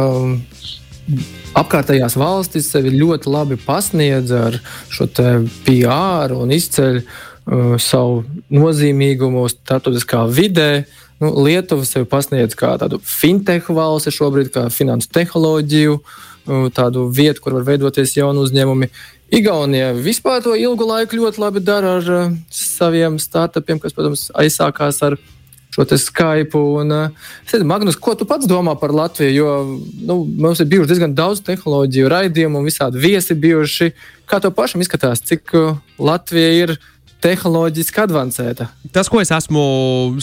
apkārtējās 1.56 2.18
valstis 2.20 2.70
sevi 2.72 2.94
ļoti 2.96 3.32
labi 3.32 3.58
pasniedz 3.62 4.34
ar 4.36 4.60
šo 4.92 5.08
PR 5.66 6.36
un 6.36 6.54
izceļ 6.56 7.00
uh, 7.02 7.76
savu 7.82 8.24
nozīmīgumu 8.54 9.48
starptautiskā 9.52 10.26
vidē. 10.32 10.86
Nu, 11.22 11.32
Lietuva 11.46 11.88
sevi 11.88 12.08
pasniedz 12.12 12.58
kā 12.60 12.74
tādu 12.82 13.00
fintech 13.00 13.70
valsti 13.72 14.12
šobrīd, 14.12 14.52
kā 14.54 14.68
finansu 14.74 15.12
tehnoloģiju, 15.16 16.00
uh, 16.00 16.66
tādu 16.76 17.08
vietu, 17.10 17.46
kur 17.46 17.60
var 17.60 17.70
veidoties 17.72 18.18
jauni 18.18 18.44
uzņēmumi. 18.44 18.92
Igaunija 19.36 19.94
vispār 19.98 20.44
to 20.46 20.54
ilgu 20.60 20.86
laiku 20.86 21.18
ļoti 21.18 21.42
labi 21.42 21.64
dara 21.66 21.98
ar 22.02 22.12
uh, 22.12 22.36
saviem 22.54 23.18
startupiem, 23.22 23.80
kas, 23.82 23.96
protams, 23.96 24.28
aizsākās 24.36 25.02
ar 25.08 25.18
šo 25.76 25.86
Skype. 26.00 26.58
Un, 26.58 26.92
uh, 26.92 27.64
Magnus, 27.68 28.00
ko 28.00 28.16
tu 28.16 28.28
pats 28.28 28.48
domā 28.48 28.78
par 28.80 28.96
Latviju? 28.96 29.36
Jo 29.36 29.54
nu, 30.08 30.24
mums 30.26 30.64
ir 30.64 30.70
bijuši 30.72 30.94
diezgan 30.94 31.16
daudz 31.16 31.44
tehnoloģiju 31.46 32.12
raidījumu 32.12 32.62
un 32.62 32.68
visādi 32.68 33.02
viesi 33.04 33.36
bijuši. 33.36 33.92
Kā 34.26 34.40
tev 34.42 34.56
pašam 34.58 34.82
izskatās, 34.82 35.24
cik 35.28 35.52
uh, 35.54 35.80
Latvija 36.00 36.52
ir? 36.64 36.78
Tehnoloģiski 37.24 38.02
avansēta. 38.04 38.68
Tas, 38.94 39.10
ko 39.12 39.20
es 39.22 39.32
esmu 39.34 39.62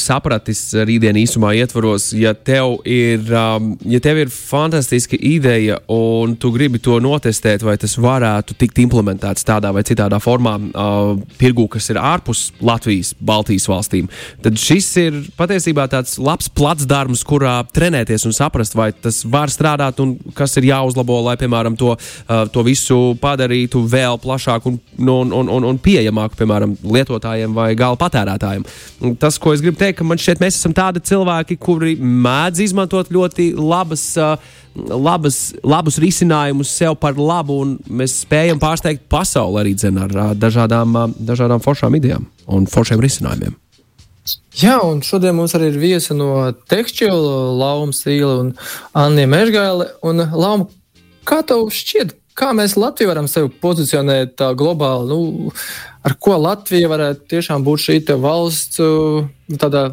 sapratis 0.01 0.61
rītdienas 0.77 1.27
īsumā, 1.27 1.53
ietvaros, 1.59 2.11
ja 2.17 2.33
tev, 2.35 2.79
ir, 2.89 3.25
um, 3.37 3.73
ja 3.89 4.01
tev 4.03 4.23
ir 4.23 4.33
fantastiska 4.33 5.19
ideja 5.19 5.81
un 5.93 6.37
tu 6.41 6.53
gribi 6.55 6.81
to 6.83 6.99
notestēt, 7.03 7.65
vai 7.67 7.75
tas 7.81 7.97
varētu 8.01 8.57
tikt 8.61 8.81
implementēts 8.85 9.47
tādā 9.49 9.73
vai 9.75 9.85
citādā 9.87 10.21
formā, 10.23 10.55
uh, 10.59 11.15
tirgu, 11.41 11.67
kas 11.73 11.91
ir 11.93 12.01
ārpus 12.01 12.51
Latvijas, 12.63 13.13
Baltijas 13.21 13.69
valstīm, 13.71 14.09
tad 14.45 14.61
šis 14.61 14.91
ir 15.03 15.19
patiesībā 15.39 15.89
tāds 15.93 16.19
labs 16.23 16.51
placdarms, 16.53 17.25
kurā 17.27 17.59
trenēties 17.75 18.29
un 18.29 18.37
saprast, 18.37 18.77
vai 18.79 18.91
tas 18.95 19.23
var 19.29 19.53
strādāt 19.53 20.01
un 20.05 20.15
kas 20.39 20.57
ir 20.61 20.71
jāuzlabo, 20.71 21.19
lai, 21.27 21.37
piemēram, 21.41 21.77
to, 21.81 21.97
uh, 21.97 22.45
to 22.53 22.65
visu 22.67 23.01
padarītu 23.23 23.83
vēl 23.91 24.21
plašāku 24.23 24.73
un, 24.73 24.81
un, 25.03 25.37
un, 25.43 25.53
un, 25.59 25.71
un 25.73 25.83
pieejamāku, 25.83 26.39
piemēram, 26.41 26.79
lietotājiem 26.85 27.55
vai 27.57 27.73
gala 27.79 27.99
patērētājiem. 28.01 28.67
Tas, 29.21 29.39
ko 29.41 29.55
es 29.55 29.63
gribu 29.65 29.81
teikt, 29.81 30.01
ka 30.01 30.07
man 30.09 30.21
šķiet, 30.21 30.43
mēs 30.43 30.59
esam 30.61 30.75
tādi 30.77 31.03
cilvēki, 31.09 31.59
kuri 31.63 31.97
mēdz 32.01 32.67
izmantot 32.69 33.13
ļoti 33.15 33.53
labas. 33.59 34.11
Uh, 34.21 34.59
labas, 34.73 35.53
labus 35.65 35.99
risinājumus 36.01 36.71
sev 36.73 36.97
par 37.01 37.19
labu, 37.21 37.59
un 37.65 37.75
mēs 37.93 38.23
spējam 38.23 38.61
pārsteigt 38.63 39.05
pasauli 39.13 39.61
arī 39.61 39.75
dzen, 39.77 39.99
ar 40.01 40.35
dažādām, 40.39 40.97
dažādām 41.19 41.61
foršām 41.65 41.99
idejām 41.99 42.25
un 42.53 42.69
foršiem 42.71 43.03
risinājumiem. 43.03 43.57
Jā, 44.61 44.77
un 44.87 45.01
šodien 45.03 45.35
mums 45.35 45.55
arī 45.57 45.73
ir 45.73 45.79
viesi 45.83 46.15
no 46.15 46.45
Tekstila, 46.71 47.53
Lauma 47.59 47.95
Sīla 47.97 48.37
un 48.45 48.53
Anna 48.95 49.25
Mežgāle. 49.27 49.89
Un, 50.07 50.23
Lauma, 50.31 50.69
kā 51.27 51.41
tev 51.47 51.67
šķiet, 51.75 52.15
kā 52.39 52.53
mēs 52.57 52.77
Latviju 52.81 53.11
varam 53.11 53.29
sevi 53.31 53.51
pozicionēt 53.63 54.37
tā 54.41 54.53
globāli? 54.59 55.09
Nu, 55.11 55.53
ar 56.05 56.17
ko 56.21 56.37
Latvija 56.41 56.91
varētu 56.93 57.27
tiešām 57.35 57.65
būt 57.67 57.87
šī 57.87 57.99
valsts 58.23 58.81
uh, 58.83 59.27
tādā 59.61 59.91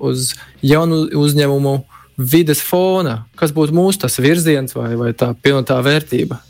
uz 0.00 0.32
jaunu 0.62 1.06
uzņēmumu 1.16 1.76
vides 2.16 2.62
fona, 2.64 3.24
kas 3.36 3.52
būtu 3.52 3.76
mūsu 3.76 4.06
tas 4.06 4.18
virziens 4.18 4.74
vai, 4.76 4.94
vai 4.96 5.12
tā 5.12 5.34
pilnotā 5.36 5.78
vērtība? 5.84 6.40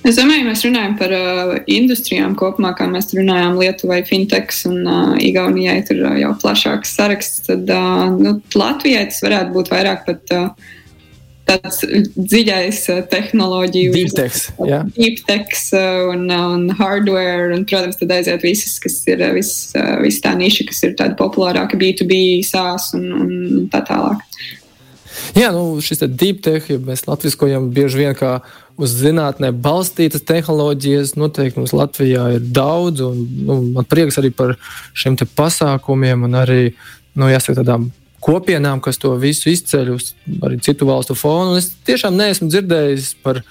Es 0.00 0.16
domāju, 0.16 0.46
mēs 0.48 0.62
runājam 0.64 0.94
par 0.96 1.12
uh, 1.12 1.50
industrijām 1.68 2.32
kopumā, 2.38 2.72
kā 2.78 2.86
mēs 2.88 3.12
runājām 3.12 3.58
Lietuvai, 3.60 4.00
Fintechs 4.08 4.64
un 4.70 4.78
uh, 4.88 5.12
Igaunijai. 5.20 5.82
Tur 5.86 6.00
uh, 6.06 6.14
jau 6.16 6.32
plašāks 6.40 6.94
saraksts. 6.96 7.42
Tad 7.50 7.68
uh, 7.68 8.06
nu, 8.16 8.38
Latvijai 8.56 9.04
tas 9.10 9.20
varētu 9.26 9.52
būt 9.58 9.72
vairāk 9.74 10.06
pat. 10.08 10.32
Uh, 10.32 10.76
tāds 11.50 11.82
dziļais 12.14 12.80
uh, 12.92 13.02
tehnoloģiju, 13.10 13.92
deeptechs, 13.96 14.46
jā. 14.70 14.80
deeptechs 14.96 15.66
uh, 15.74 16.12
un, 16.14 16.24
uh, 16.30 16.46
un 16.54 16.70
hardware, 16.78 17.50
un, 17.56 17.66
protams, 17.68 17.98
tad 18.00 18.14
aiziet 18.16 18.46
visas, 18.46 18.78
kas 18.82 19.00
ir 19.10 19.26
vis, 19.36 19.52
vis 20.04 20.22
tā 20.24 20.36
niša, 20.38 20.70
kas 20.70 20.82
ir 20.86 20.96
tāda 20.98 21.18
populārāka 21.18 21.78
B2B, 21.80 22.40
SaaS 22.46 22.92
un, 22.98 23.06
un 23.18 23.68
tā 23.72 23.82
tālāk. 23.88 24.24
Jā, 25.36 25.50
nu, 25.54 25.78
šis 25.82 26.02
deeptech, 26.06 26.70
ja 26.70 26.80
mēs 26.82 27.04
latviskojam 27.08 27.68
bieži 27.74 28.04
vien 28.04 28.16
kā 28.18 28.38
uz 28.80 28.94
zinātnē 29.02 29.50
balstītas 29.52 30.24
tehnoloģijas, 30.26 31.14
noteikti 31.20 31.60
mums 31.60 31.74
Latvijā 31.76 32.26
ir 32.36 32.46
daudz, 32.56 33.02
un 33.04 33.24
nu, 33.46 33.58
man 33.76 33.88
prieks 33.90 34.18
arī 34.20 34.32
par 34.34 34.56
šiem 34.96 35.18
pasākumiem 35.36 36.24
un 36.28 36.38
arī, 36.40 36.62
nu, 37.18 37.28
jāsaka, 37.30 37.60
tādām 37.60 37.90
kopienām, 38.20 38.82
kas 38.84 39.00
to 39.00 39.14
visu 39.20 39.50
izceļ 39.52 39.90
uz 39.94 40.12
arī 40.44 40.60
citu 40.64 40.88
valstu 40.88 41.16
fonu. 41.18 41.54
Un 41.54 41.60
es 41.60 41.70
tiešām 41.88 42.16
neesmu 42.18 42.50
dzirdējis 42.52 43.14
par 43.24 43.42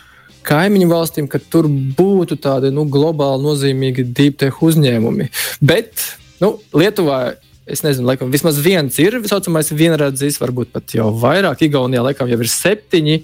kaimiņu 0.47 0.88
valstīm, 0.89 1.27
ka 1.29 1.41
tur 1.51 1.67
būtu 1.69 2.38
tādi 2.41 2.71
nu, 2.73 2.85
globāli 2.89 3.43
nozīmīgi 3.45 4.07
deep 4.15 4.39
tech 4.41 4.61
uzņēmumi. 4.65 5.29
Bet 5.61 6.07
nu, 6.43 6.57
Lietuvā. 6.75 7.38
Es 7.69 7.83
nezinu, 7.85 8.07
laikam, 8.09 8.31
vismaz 8.33 8.57
viens 8.65 8.95
ir 8.97 9.19
tā 9.21 9.29
saucamais 9.29 9.67
vienradzis, 9.77 10.39
varbūt 10.41 10.71
pat 10.73 10.95
jau 10.97 11.11
vairāk. 11.21 11.59
Igaunijā 11.67 12.01
laikam 12.01 12.31
jau 12.31 12.39
ir 12.41 12.49
septiņi. 12.49 13.17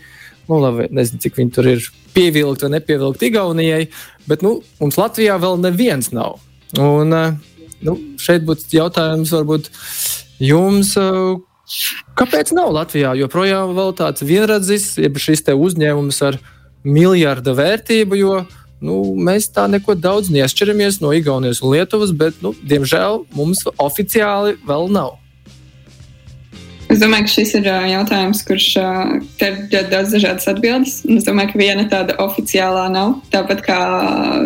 Nu, 0.45 0.59
labi, 0.61 0.85
nezinu, 0.93 1.17
cik 1.23 1.39
viņi 1.39 1.53
tur 1.55 1.69
ir 1.71 1.87
pievilkti 2.13 2.67
vai 2.67 2.75
nepievilkti 2.75 3.31
Igaunijai, 3.31 3.87
bet 4.29 4.45
nu, 4.45 4.59
mums 4.77 4.99
Latvijā 5.01 5.39
vēl 5.41 5.57
neviens 5.63 6.11
nav. 6.13 6.37
Un, 6.77 7.15
nu, 7.89 7.95
šeit 8.21 8.45
būtu 8.45 8.69
jautājums, 8.77 9.33
varbūt, 9.33 9.71
jums. 10.39 10.95
Kāpēc 12.19 12.51
nav 12.53 12.69
Latvijā 12.75 13.15
joprojām 13.17 13.73
tāds 13.97 14.21
vienradzis, 14.25 14.93
jeb 15.01 15.17
šis 15.17 15.43
uzņēmums 15.49 16.21
ar 16.27 16.37
miljarda 16.85 17.55
vērtību? 17.57 18.21
Jo 18.21 18.45
nu, 18.85 19.01
mēs 19.17 19.49
tā 19.53 19.67
neko 19.71 19.95
daudz 19.97 20.31
neatšķiramies 20.33 21.01
no 21.03 21.13
Igaunijas 21.15 21.61
un 21.63 21.73
Lietuvas, 21.73 22.13
bet, 22.15 22.41
nu, 22.45 22.53
diemžēl, 22.67 23.23
mums 23.35 23.65
oficiāli 23.81 24.57
vēl 24.67 24.91
nav. 24.93 25.15
Es 26.85 26.99
domāju, 27.01 27.25
ka 27.25 27.31
šis 27.33 27.51
ir 27.57 27.67
jautājums, 27.89 28.43
kurš 28.45 28.65
ir 28.77 29.55
ļoti 29.71 29.89
daudz 29.89 30.11
dažādas 30.13 30.45
atbildes. 30.51 30.99
Es 31.09 31.25
domāju, 31.25 31.55
ka 31.55 31.61
viena 31.63 31.87
tāda 31.89 32.13
oficiālā 32.21 32.85
nav. 32.93 33.15
Tāpat 33.33 33.63
kā, 33.65 33.79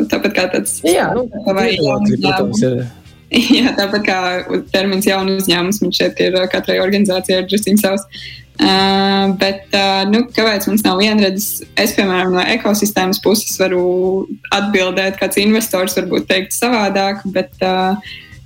tāpat 0.10 0.38
kā 0.38 0.46
tāds- 0.54 0.78
jā, 0.88 1.10
nu, 1.18 1.28
vai, 1.46 1.74
jā, 1.76 1.98
protams, 2.08 2.64
ir. 2.64 2.80
Jā, 3.60 3.74
tāpat 3.78 4.06
kā 4.08 4.20
termins 4.74 5.06
jaunu 5.06 5.38
uzņēmums, 5.38 5.82
man 5.84 5.94
šeit 5.94 6.20
ir 6.24 6.38
katrai 6.50 6.80
organizācijai 6.82 7.44
drusciņš 7.46 7.84
savs. 7.84 8.06
Uh, 8.60 9.30
bet, 9.40 9.70
uh, 9.72 10.02
nu, 10.12 10.26
kāpēc 10.36 10.66
mums 10.68 10.82
nav 10.84 10.98
vienredzes? 11.00 11.62
Es, 11.80 11.94
piemēram, 11.96 12.34
no 12.36 12.42
ekosistēmas 12.44 13.22
puses 13.24 13.56
varu 13.62 14.26
atbildēt, 14.56 15.16
kāds 15.22 15.40
investors 15.40 15.96
varbūt 15.96 16.28
teikt 16.28 16.58
savādāk, 16.58 17.22
bet 17.32 17.54
uh, 17.64 17.96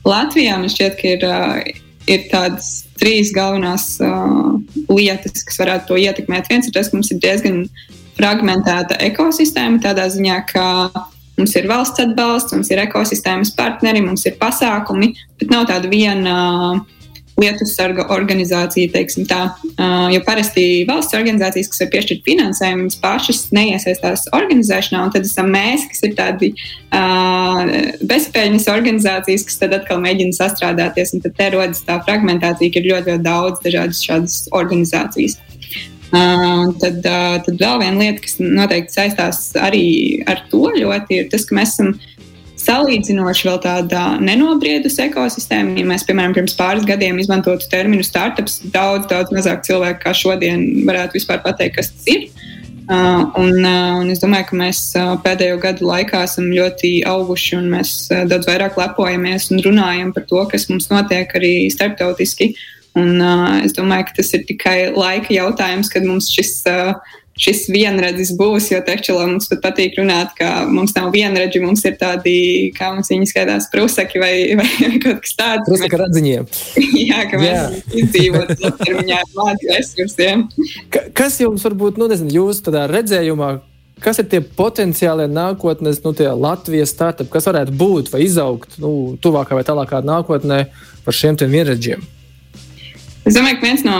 Latvijā 0.05 0.59
man 0.59 0.69
šķiet, 0.69 0.99
ka 0.99 1.15
ir, 1.15 1.25
uh, 1.25 1.81
ir 2.11 2.27
tādas 2.29 2.83
trīs 3.01 3.31
galvenās 3.33 3.87
uh, 4.05 4.53
lietas, 4.91 5.47
kas 5.47 5.57
varētu 5.63 5.89
to 5.89 5.99
ietekmēt. 6.03 6.51
Viens 6.51 6.69
ir 6.69 6.75
tas, 6.75 6.91
ka 6.91 6.99
mums 6.99 7.09
ir 7.15 7.23
diezgan 7.23 7.63
fragmentēta 8.19 8.99
ekosistēma 9.07 9.81
tādā 9.81 10.05
ziņā, 10.13 10.37
ka 10.51 10.67
Mums 11.37 11.55
ir 11.57 11.67
valsts 11.69 12.01
atbalsts, 12.03 12.53
mums 12.53 12.69
ir 12.69 12.83
ekosistēmas 12.83 13.53
partneri, 13.57 14.03
mums 14.05 14.25
ir 14.29 14.37
pasākumi, 14.41 15.13
bet 15.41 15.53
nav 15.53 15.65
tāda 15.71 15.89
viena 15.89 16.35
lietu 17.39 17.65
sarga 17.65 18.05
organizācija, 18.13 18.91
teiksim 18.93 19.25
tā. 19.29 19.47
Uh, 19.73 20.09
jo 20.13 20.21
parasti 20.25 20.83
valsts 20.89 21.15
organizācijas, 21.17 21.69
kas 21.71 21.81
var 21.83 21.89
piešķirt 21.95 22.21
finansējumu, 22.27 22.85
viņas 22.85 22.99
pašas 23.01 23.39
neiesaistās 23.55 24.27
organizēšanā, 24.37 25.01
un 25.01 25.13
tad 25.15 25.25
esam 25.25 25.49
mēs, 25.53 25.87
kas 25.89 26.03
ir 26.05 26.13
tādi 26.19 26.51
uh, 26.53 27.63
bezpēļņas 28.09 28.69
organizācijas, 28.75 29.47
kas 29.49 29.61
tad 29.63 29.73
atkal 29.79 30.03
mēģina 30.03 30.37
sastrādāties, 30.37 31.15
un 31.17 31.25
tad 31.25 31.37
te 31.39 31.49
rodas 31.55 31.81
tā 31.87 31.97
fragmentācija, 32.05 32.73
ka 32.73 32.81
ir 32.83 32.91
ļoti, 32.91 33.15
ļoti 33.15 33.25
daudz 33.25 33.65
dažādas 33.65 34.05
šādas 34.05 34.37
organizācijas. 34.53 35.39
Uh, 36.13 36.67
tad, 36.77 36.99
uh, 37.09 37.39
tad 37.41 37.55
vēl 37.57 37.79
viena 37.81 37.97
lieta, 37.97 38.21
kas 38.21 38.35
noteikti 38.37 38.93
saistās 38.93 39.47
arī 39.57 39.85
ar 40.29 40.43
to 40.51 40.67
ļoti, 40.75 41.23
ir 41.23 41.31
tas, 41.31 41.47
ka 41.49 41.57
mēs 41.57 41.73
esam 41.73 41.95
salīdzinoši 42.63 43.47
vēl 43.47 43.59
tāda 43.63 44.03
nenobriedusi 44.21 45.07
ekosistēma. 45.07 45.73
Ja 45.79 45.87
mēs, 45.89 46.05
piemēram, 46.07 46.35
pirms 46.37 46.55
pāris 46.59 46.85
gadiem 46.87 47.17
izmantotu 47.21 47.67
terminu 47.71 48.05
startups, 48.05 48.61
daudz, 48.75 49.07
daudz 49.09 49.33
mazāk 49.35 49.65
cilvēku 49.67 50.03
kā 50.05 50.13
šodien 50.17 50.85
varētu 50.87 51.17
vispār 51.17 51.41
pateikt, 51.45 51.79
kas 51.79 51.91
tas 51.95 52.11
ir. 52.13 52.29
Uh, 52.83 53.31
un, 53.39 53.63
uh, 53.63 54.01
un 54.01 54.09
es 54.11 54.19
domāju, 54.19 54.49
ka 54.49 54.57
mēs 54.59 54.79
uh, 54.99 55.13
pēdējo 55.23 55.55
gadu 55.63 55.87
laikā 55.87 56.25
esam 56.27 56.49
ļoti 56.51 56.97
auguši 57.07 57.55
un 57.61 57.69
mēs 57.71 57.93
uh, 58.11 58.25
daudz 58.27 58.49
vairāk 58.49 58.75
lepojamies 58.75 59.47
un 59.55 59.63
runājam 59.63 60.11
par 60.11 60.25
to, 60.27 60.41
kas 60.51 60.67
mums 60.67 60.89
notiek 60.91 61.31
arī 61.39 61.53
starptautiski. 61.71 62.51
Un, 62.99 63.17
uh, 63.17 63.59
es 63.65 63.73
domāju, 63.73 64.09
ka 64.09 64.21
tas 64.21 64.31
ir 64.37 64.45
tikai 64.49 64.77
laika 64.93 65.33
jautājums, 65.33 65.89
kad 65.93 66.05
mums 66.05 66.31
šis. 66.33 66.61
Uh, 66.69 67.19
šis 67.39 67.65
vienredzis 67.73 68.33
būs, 68.37 68.69
jo 68.71 68.79
tekšķilā 68.85 69.25
mums 69.31 69.49
pat 69.49 69.63
patīk 69.63 69.97
runāt, 69.97 70.33
ka 70.37 70.65
mums 70.69 70.93
nav 70.97 71.09
vienredzi, 71.15 71.61
mums 71.63 71.83
ir 71.87 71.97
tādi, 71.97 72.35
kā 72.77 72.91
mums 72.93 73.09
viņi 73.09 73.29
skaitās, 73.31 73.69
prusaki 73.73 74.21
vai, 74.21 74.33
vai, 74.59 74.69
vai 74.83 74.99
kaut 75.03 75.23
kas 75.25 75.35
tāds. 75.39 75.67
Prusaka 75.69 76.01
radziņiem. 76.03 76.47
Jā, 77.09 77.25
ka 77.31 77.41
mēs 77.41 77.91
izdzīvot 78.03 78.55
ilgtermiņā 78.59 79.19
ar 79.19 79.35
māju 79.37 79.73
resursiem. 79.73 80.47
Ka, 80.93 81.07
kas 81.17 81.41
jums 81.41 81.65
varbūt, 81.65 82.01
nu 82.01 82.09
nezinu, 82.11 82.35
jūs 82.37 82.61
tādā 82.65 82.85
redzējumā, 82.91 83.55
kas 84.03 84.21
ir 84.21 84.29
tie 84.29 84.41
potenciālie 84.43 85.29
nākotnes, 85.31 86.03
nu 86.05 86.13
tie 86.17 86.29
Latvijas 86.29 86.93
startupi, 86.93 87.33
kas 87.33 87.49
varētu 87.49 87.73
būt 87.77 88.13
vai 88.13 88.25
izaugt, 88.27 88.77
nu, 88.83 89.15
tuvākā 89.23 89.57
vai 89.57 89.65
tālākā 89.65 90.03
nākotnē 90.05 90.65
par 91.05 91.17
šiem 91.17 91.39
tiem 91.39 91.55
vienredziem? 91.55 92.05
Es 93.23 93.37
domāju, 93.37 93.59
ka 93.59 93.67
viens 93.69 93.83
no, 93.87 93.97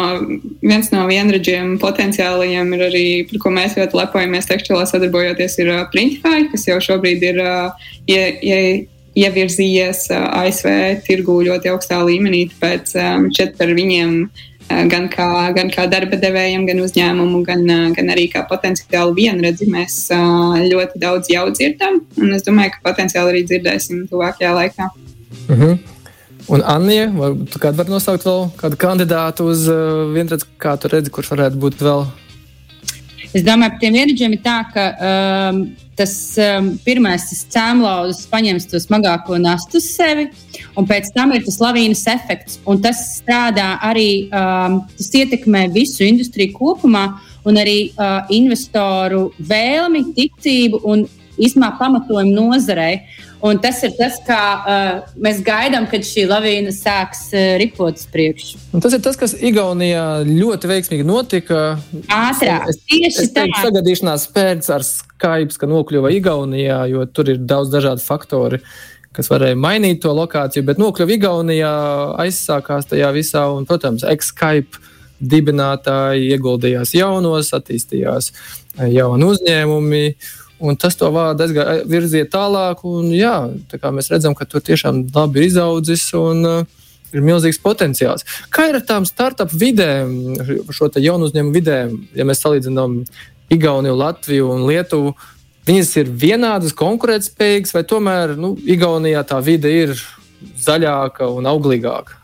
viens 0.59 0.89
no 0.91 1.05
vienradžiem 1.07 1.77
potenciālajiem 1.79 2.73
ir 2.75 2.81
arī, 2.89 3.03
par 3.29 3.39
ko 3.39 3.51
mēs 3.55 3.77
ļoti 3.79 3.95
lepojamies 4.01 4.49
tekstilā 4.49 4.83
sadarbojoties, 4.89 5.55
ir 5.63 5.69
uh, 5.71 5.83
Printify, 5.93 6.49
kas 6.51 6.67
jau 6.67 6.79
šobrīd 6.83 7.23
ir 7.29 7.39
uh, 7.39 7.85
ie, 8.11 8.23
ie, 8.43 8.57
ievirzījies 9.23 10.09
uh, 10.11 10.25
ASV 10.41 10.73
tirgū 11.07 11.37
ļoti 11.47 11.71
augstā 11.71 12.01
līmenī. 12.03 12.49
Tāpēc 12.51 12.91
um, 12.99 13.29
šeit 13.37 13.55
par 13.61 13.71
viņiem 13.77 14.17
uh, 14.25 14.83
gan 14.91 15.07
kā, 15.13 15.29
gan 15.55 15.71
kā 15.71 15.87
darba 15.87 16.19
devējiem, 16.19 16.67
gan 16.67 16.83
uzņēmumu, 16.83 17.45
gan, 17.47 17.63
uh, 17.63 17.87
gan 17.95 18.11
arī 18.11 18.27
kā 18.33 18.43
potenciāli 18.51 19.15
vienredzi 19.21 19.69
mēs 19.71 20.01
uh, 20.11 20.59
ļoti 20.67 20.99
daudz 20.99 21.31
jau 21.31 21.47
dzirdam. 21.55 22.03
Un 22.19 22.35
es 22.35 22.43
domāju, 22.43 22.75
ka 22.75 22.89
potenciāli 22.91 23.37
arī 23.37 23.47
dzirdēsim 23.47 24.03
tuvākajā 24.11 24.51
laikā. 24.59 24.91
Uh 25.47 25.55
mhm. 25.55 25.63
-huh. 25.63 25.92
Un 26.51 26.63
Anija, 26.67 27.07
varbūt 27.15 27.55
kādu 27.61 27.79
var 27.79 27.91
nosaukt 27.91 28.25
vēl 28.27 28.49
kādu 28.59 28.79
kandidātu 28.79 29.47
uz 29.51 29.63
uh, 29.71 30.09
vienredzi, 30.11 30.47
kā 30.59 30.75
tu 30.79 30.91
redzi, 30.91 31.13
kurš 31.13 31.31
varētu 31.31 31.61
būt 31.61 31.83
vēl? 31.85 32.03
Es 33.33 33.45
domāju, 33.45 33.73
par 33.73 33.79
tiem 33.81 33.95
ierīčiem 33.97 34.35
ir 34.35 34.41
tā, 34.43 34.57
ka 34.73 34.83
um, 34.93 35.61
tas 35.97 36.11
um, 36.37 36.67
pirmais 36.85 37.23
tas 37.29 37.39
cēlonis 37.55 38.19
paņems 38.29 38.67
to 38.69 38.81
smagāko 38.83 39.39
nastu 39.41 39.79
uz 39.79 39.87
sevi, 39.95 40.27
un 40.77 40.85
pēc 40.89 41.09
tam 41.15 41.33
ir 41.33 41.45
tas 41.47 41.57
lavīnas 41.63 42.03
efekts. 42.11 42.59
Tas 42.83 43.01
strādā 43.15 43.71
arī, 43.87 44.27
um, 44.29 44.81
tas 44.99 45.09
ietekmē 45.17 45.65
visu 45.73 46.05
industriju 46.05 46.53
kopumā, 46.59 47.07
un 47.47 47.57
arī 47.59 47.77
uh, 47.95 48.21
investoru 48.35 49.29
vēlmi, 49.39 50.05
ticību 50.19 50.83
un 50.85 51.07
īstenībā 51.39 51.73
pamatojumu 51.79 52.35
nozarei. 52.35 52.99
Un 53.43 53.59
tas 53.59 53.81
ir 53.83 53.91
tas, 53.97 54.15
kā 54.23 54.39
uh, 54.55 55.15
mēs 55.19 55.41
gaidām, 55.43 55.83
kad 55.91 56.05
šī 56.07 56.23
lavīna 56.29 56.71
sāks 56.71 57.25
uh, 57.35 57.57
ripot 57.59 57.99
uz 57.99 58.05
priekšu. 58.13 58.61
Un 58.71 58.83
tas 58.83 58.95
ir 58.95 59.03
tas, 59.03 59.19
kas 59.19 59.35
Igaunijā 59.35 60.05
ļoti 60.29 60.71
veiksmīgi 60.71 61.07
notika. 61.07 61.65
Ātrāk, 62.07 62.71
tieši 62.87 63.27
tā. 63.35 63.43
Sagadīšanās 63.59 64.29
pēc 64.31 64.71
ar 64.71 64.87
Skype, 64.87 65.59
ka 65.59 65.67
nokļuva 65.67 66.13
Igaunijā, 66.15 66.79
jo 66.93 67.03
tur 67.11 67.33
ir 67.35 67.43
daudz 67.43 67.73
dažādu 67.73 68.05
faktoru 68.05 68.63
kas 69.13 69.29
varēja 69.29 69.57
mainīt 69.59 69.99
to 70.01 70.09
lokāciju, 70.15 70.65
bet 70.65 70.79
nokļuva 70.81 71.13
Igaunijā, 71.13 71.73
aizsākās 72.23 72.87
tajā 72.89 73.11
visā, 73.13 73.43
un, 73.53 73.67
protams, 73.69 74.01
Skype 74.25 74.81
dibinātāji 75.23 76.31
ieguldījās 76.33 76.93
jaunos, 76.97 77.51
attīstījās 77.55 78.31
jauni 78.91 79.29
uzņēmumi. 79.29 80.05
Un 80.63 80.77
tas 80.79 80.95
to 80.95 81.09
vārdu 81.11 81.49
virzīja 81.91 82.29
tālāk. 82.31 82.85
Un, 82.87 83.09
jā, 83.11 83.35
tā 83.67 83.91
mēs 83.91 84.07
redzam, 84.13 84.35
ka 84.37 84.47
tur 84.47 84.63
tiešām 84.63 85.03
labi 85.11 85.41
ir 85.41 85.49
izaudzis 85.49 86.05
un 86.15 86.47
uh, 86.47 86.83
ir 87.11 87.25
milzīgs 87.25 87.59
potenciāls. 87.63 88.23
Kā 88.53 88.69
ir 88.69 88.79
ar 88.79 88.85
tām 88.87 89.07
startup 89.09 89.51
vidēm, 89.51 90.15
šo 90.71 90.87
jaunu 90.95 91.27
uzņēmumu 91.27 91.55
vidēm, 91.57 91.93
ja 92.15 92.27
mēs 92.27 92.43
salīdzinām 92.45 93.01
Igauniju, 93.53 93.99
Latviju 93.99 94.49
un 94.55 94.65
Lietuvu? 94.69 95.13
Viņas 95.67 95.93
ir 95.99 96.09
vienādas, 96.23 96.73
konkurētspējīgas, 96.79 97.75
vai 97.75 97.83
tomēr 97.87 98.35
nu, 98.39 98.55
Igaunijā 98.63 99.21
tā 99.27 99.39
vide 99.43 99.71
ir 99.71 99.93
zaļāka 100.63 101.27
un 101.31 101.47
auglīgāka? 101.47 102.19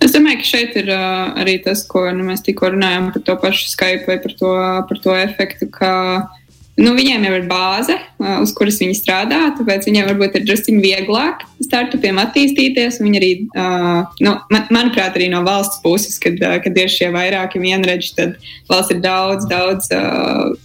Es 0.00 0.14
domāju, 0.14 0.40
ka 0.40 0.48
šeit 0.48 0.76
ir 0.80 0.88
uh, 0.94 1.36
arī 1.36 1.58
tas, 1.64 1.84
ko 1.88 2.06
nu, 2.16 2.24
mēs 2.30 2.40
tikko 2.44 2.72
runājām 2.72 3.10
par 3.12 3.24
to 3.24 3.36
pašu 3.40 3.68
Skype 3.68 4.08
vai 4.08 4.16
par 4.24 4.36
to, 4.40 4.52
par 4.88 5.00
to 5.04 5.16
efektu, 5.16 5.68
ka 5.72 5.92
uh, 6.16 6.38
Nu, 6.78 6.92
viņiem 6.94 7.24
jau 7.26 7.32
ir 7.34 7.46
bāze, 7.50 7.94
uz 8.38 8.52
kuras 8.54 8.76
viņi 8.78 8.94
strādā, 8.94 9.38
tāpēc 9.58 9.88
viņiem 9.88 10.12
varbūt 10.12 10.36
ir 10.38 10.44
drusku 10.46 10.76
vieglāk 10.78 11.40
startupiem 11.64 12.20
attīstīties. 12.22 13.00
Viņi 13.02 13.18
arī, 13.18 13.30
nu, 14.22 14.34
man, 14.54 14.68
manuprāt, 14.70 15.16
arī 15.18 15.26
no 15.32 15.40
valsts 15.46 15.80
puses, 15.82 16.20
kad, 16.22 16.38
kad 16.62 16.78
ir 16.78 16.92
šie 16.92 17.08
vairāki 17.14 17.58
vienredzi, 17.62 18.12
tad 18.14 18.36
valsts 18.70 18.94
ir 18.94 19.00
daudz, 19.02 19.48
daudz 19.50 19.90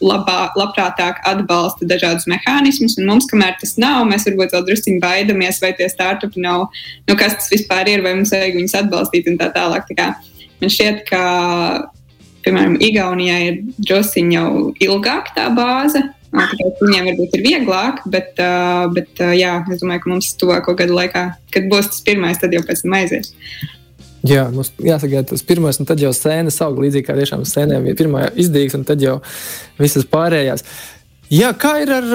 labā, 0.05 0.37
labprātāk 0.59 1.23
atbalsta 1.31 1.89
dažādus 1.89 2.29
mehānismus. 2.29 2.99
Un 3.01 3.09
mums, 3.09 3.25
kamēr 3.31 3.57
tas 3.57 3.73
nav, 3.81 4.03
mēs 4.11 4.29
varbūt 4.29 4.53
vēl 4.53 4.67
drusku 4.69 4.93
baidamies, 5.01 5.63
vai 5.65 5.73
tie 5.79 5.89
startupi 5.89 6.45
nav, 6.45 6.67
nu, 7.09 7.17
kas 7.17 7.39
tas 7.39 7.49
vispār 7.55 7.89
ir, 7.89 8.05
vai 8.05 8.13
mums 8.19 8.35
vajag 8.35 8.61
viņus 8.61 8.77
atbalstīt 8.83 9.33
un 9.33 9.41
tā 9.41 9.49
tālāk. 9.57 9.89
Tā 9.89 9.97
kā 9.97 10.11
man 10.61 10.77
šķiet, 10.77 11.03
ka 11.09 11.25
piemēram, 12.45 12.79
Igaunijā 12.83 13.37
ir 13.47 13.61
drusciņi 13.79 14.37
jau 14.37 14.49
ilgāk 14.83 15.33
tā 15.37 15.49
bāze. 15.55 16.03
Tāpēc 16.33 16.79
viņiem 16.81 17.07
varbūt 17.11 17.35
ir 17.37 17.43
vieglāk, 17.45 17.99
bet, 18.09 18.39
bet 18.95 19.21
jā, 19.37 19.53
es 19.69 19.83
domāju, 19.83 20.01
ka 20.01 20.09
mums 20.09 20.31
tuvāko 20.41 20.73
gadu 20.79 20.95
laikā, 20.97 21.27
kad 21.53 21.67
būs 21.69 21.91
tas 21.91 22.01
pirmais, 22.05 22.41
tad 22.41 22.55
jau 22.55 22.63
pēc 22.65 22.81
tam 22.81 22.95
aizies. 22.97 23.29
Jā, 24.25 24.47
mums 24.49 24.71
jāsagaida 24.79 25.27
tas 25.33 25.43
pirmais, 25.45 25.77
un 25.77 25.87
tad 25.89 26.01
jau 26.01 26.13
sēne 26.15 26.51
aug 26.65 26.79
līdzīgi 26.79 27.05
kā 27.05 27.15
tiešām 27.19 27.43
sēnēm. 27.45 27.89
Pirmā 27.99 28.29
izdīgs, 28.39 28.73
un 28.77 28.85
tad 28.87 29.03
jau 29.03 29.17
visas 29.77 30.07
pārējās. 30.09 30.63
Jā, 31.33 31.49
kā 31.59 31.75
ir 31.83 31.91
ar 31.91 32.07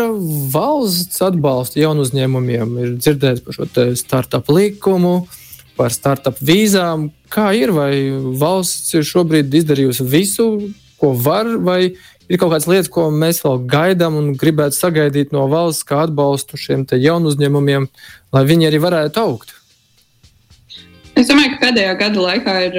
valsts 0.53 1.21
atbalstu 1.25 1.83
jaunu 1.83 2.07
uzņēmumiem? 2.07 2.75
Ir 2.81 2.97
dzirdēts 2.99 3.45
par 3.45 3.57
šo 3.57 3.69
startup 3.99 4.49
likumu, 4.53 5.29
par 5.79 5.95
startup 5.95 6.39
vīzām. 6.43 7.09
Kā 7.33 7.53
ir? 7.57 7.73
Vai 7.77 7.93
valsts 8.41 8.97
ir 8.99 9.07
šobrīd 9.07 9.55
izdarījusi 9.61 10.07
visu, 10.09 10.49
ko 10.99 11.13
var, 11.15 11.51
vai 11.63 11.81
ir 12.29 12.41
kaut 12.41 12.53
kādas 12.53 12.69
lietas, 12.71 12.91
ko 12.93 13.09
mēs 13.15 13.43
vēl 13.45 13.63
gaidām 13.71 14.19
un 14.19 14.33
gribētu 14.39 14.77
sagaidīt 14.77 15.33
no 15.35 15.47
valsts, 15.51 15.87
kā 15.89 16.05
atbalstu 16.07 16.61
šiem 16.61 16.85
jaunu 16.99 17.33
uzņēmumiem, 17.33 17.89
lai 18.35 18.45
viņi 18.49 18.69
arī 18.71 18.83
varētu 18.83 19.23
augt? 19.23 19.55
Es 21.19 21.27
domāju, 21.27 21.57
ka 21.57 21.65
pēdējā 21.65 21.95
gada 21.99 22.21
laikā 22.23 22.53
ir, 22.69 22.77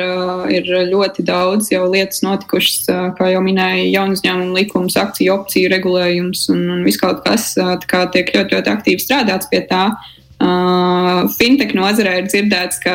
ir 0.56 0.70
ļoti 0.88 1.26
daudz 1.28 1.74
lietas 1.76 2.22
notikušas, 2.24 2.86
kā 3.18 3.34
jau 3.34 3.42
minēja, 3.44 3.90
jaunu 3.98 4.16
uzņēmumu 4.16 4.56
likums, 4.56 4.96
akciju 4.96 5.34
opciju 5.34 5.74
regulējums 5.74 6.46
un, 6.54 6.62
un 6.78 6.86
viss 6.88 7.02
kaut 7.02 7.20
kas, 7.26 7.52
kā 7.92 8.06
tiek 8.14 8.32
ļoti, 8.32 8.56
ļoti 8.56 8.72
aktīvi 8.72 9.04
strādāts 9.04 9.52
pie 9.52 9.66
tā. 9.68 9.90
Uh, 9.92 10.19
Uh, 10.40 11.26
fintech 11.36 11.74
nozarē 11.76 12.14
ir 12.22 12.28
dzirdēts, 12.30 12.80
ka 12.80 12.94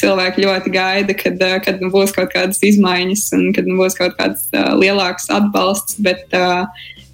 cilvēki 0.00 0.46
ļoti 0.46 0.70
gaida, 0.72 1.16
kad, 1.18 1.36
uh, 1.44 1.58
kad 1.60 1.82
nu 1.84 1.90
būs 1.92 2.14
kaut 2.16 2.32
kādas 2.32 2.62
izmaiņas 2.64 3.26
un 3.36 3.50
kad 3.56 3.68
nu 3.68 3.76
būs 3.76 3.98
kaut 3.98 4.16
kāds 4.16 4.46
uh, 4.54 4.72
lielāks 4.78 5.28
atbalsts. 5.28 5.98
Bet, 6.00 6.24
uh, 6.32 6.64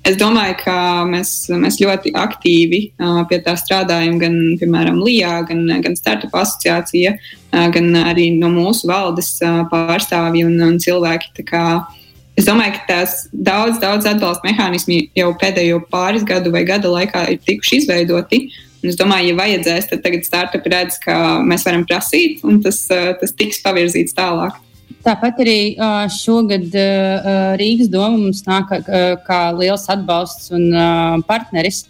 Es 0.04 0.18
domāju, 0.20 0.58
ka 0.60 0.72
mēs, 1.08 1.30
mēs 1.56 1.78
ļoti 1.80 2.10
aktīvi 2.20 2.80
uh, 3.00 3.22
pie 3.28 3.38
tā 3.40 3.54
strādājam, 3.56 4.18
gan, 4.20 4.34
piemēram, 4.60 4.98
LIBā, 5.00 5.38
gan, 5.48 5.62
gan 5.80 5.96
Startup 5.96 6.34
asociācija, 6.42 7.14
uh, 7.16 7.62
gan 7.72 7.88
arī 8.02 8.26
no 8.36 8.50
mūsu 8.52 8.90
valdes 8.90 9.38
uh, 9.40 9.62
pārstāvji 9.70 10.44
un, 10.44 10.58
un 10.60 10.76
cilvēki. 10.84 11.32
Es 12.36 12.44
domāju, 12.44 12.74
ka 12.76 12.84
tās 12.90 13.16
daudz, 13.32 13.80
daudz 13.80 14.04
atbalsta 14.10 14.44
mehānismi 14.44 15.06
jau 15.16 15.30
pēdējo 15.40 15.80
pāris 15.88 16.28
gadu 16.28 16.52
vai 16.52 16.66
gada 16.68 16.92
laikā 16.92 17.24
ir 17.32 17.40
tikuši 17.48 17.80
izveidoti. 17.80 18.42
Un 18.84 18.92
es 18.92 18.98
domāju, 19.00 19.32
ja 19.32 19.38
vajadzēs, 19.38 19.88
tad 19.88 20.02
tagad 20.04 20.26
startupi 20.28 20.72
redz, 20.72 20.98
ka 21.00 21.16
mēs 21.40 21.64
varam 21.64 21.86
prasīt, 21.88 22.44
un 22.44 22.60
tas, 22.64 22.82
eh, 22.92 23.14
tas 23.20 23.32
tiks 23.32 23.62
pavirzīts 23.64 24.16
tālāk. 24.16 24.60
Tāpat 25.04 25.40
arī 25.40 25.58
šogad 26.12 26.72
Rīgas 27.60 27.90
doma 27.92 28.16
mums 28.16 28.40
nāk 28.46 28.70
kā 29.26 29.40
liels 29.56 29.84
atbalsts 29.92 30.52
un 30.56 30.70
partneris. 31.28 31.82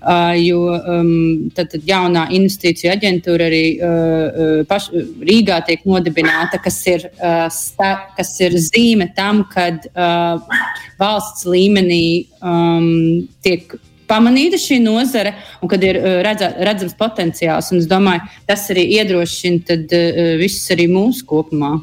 Uh, 0.00 0.32
jo 0.40 0.60
um, 0.72 1.50
tad, 1.54 1.68
tad 1.72 1.84
jaunā 1.86 2.24
investīciju 2.34 2.90
aģentūra 2.94 3.46
arī 3.50 3.64
uh, 3.76 4.62
paš, 4.68 4.88
Rīgā 5.22 5.60
tiek 5.68 5.84
nodibināta, 5.88 6.58
kas 6.62 6.78
ir, 6.90 7.04
uh, 7.20 7.44
sta, 7.52 7.92
kas 8.16 8.32
ir 8.42 8.56
zīme 8.58 9.10
tam, 9.16 9.44
ka 9.52 9.68
uh, 9.76 10.58
valsts 11.00 11.46
līmenī 11.48 12.02
um, 12.40 13.28
tiek 13.44 13.76
pamanīta 14.10 14.58
šī 14.60 14.80
nozare 14.84 15.36
un 15.62 15.70
kad 15.70 15.86
ir 15.86 16.00
uh, 16.00 16.18
redza, 16.26 16.50
redzams 16.58 16.98
potenciāls. 16.98 17.70
Es 17.76 17.88
domāju, 17.90 18.26
tas 18.50 18.66
arī 18.74 18.88
iedrošina 18.98 19.64
tad, 19.70 19.86
uh, 19.94 20.34
visus 20.40 20.66
arī 20.74 20.90
mūsu 20.90 21.24
kopumā. 21.30 21.78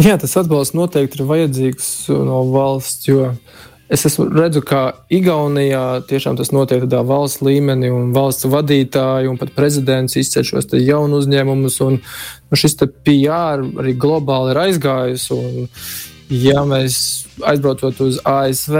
Jā, 0.00 0.16
tas 0.18 0.32
atbalsts 0.40 0.74
noteikti 0.76 1.20
ir 1.20 1.28
vajadzīgs 1.28 1.88
no 2.10 2.42
valsts, 2.50 3.08
jo 3.10 3.34
Es 3.94 4.06
esmu 4.08 4.24
redzu, 4.32 4.62
ka 4.64 4.94
Igaunijā 5.12 6.06
tiešām 6.08 6.38
tas 6.38 6.48
notiek 6.56 6.86
tādā 6.86 7.02
valsts 7.04 7.42
līmenī, 7.44 7.90
un 7.92 8.14
valsts 8.16 8.48
vadītāji 8.48 9.28
un 9.28 9.36
pat 9.38 9.52
prezidents 9.52 10.16
izceļ 10.16 10.46
šos 10.48 10.70
jaunu 10.80 11.20
uzņēmumus. 11.20 11.76
Un, 11.84 11.98
nu, 12.00 12.58
šis 12.58 12.78
PR 12.80 13.60
arī 13.60 13.92
globāli 14.00 14.54
ir 14.54 14.62
aizgājis. 14.62 15.28
Un, 15.36 15.68
ja 16.42 16.64
mēs 16.68 16.96
aizbraucot 17.44 18.00
uz 18.04 18.18
ASV, 18.26 18.76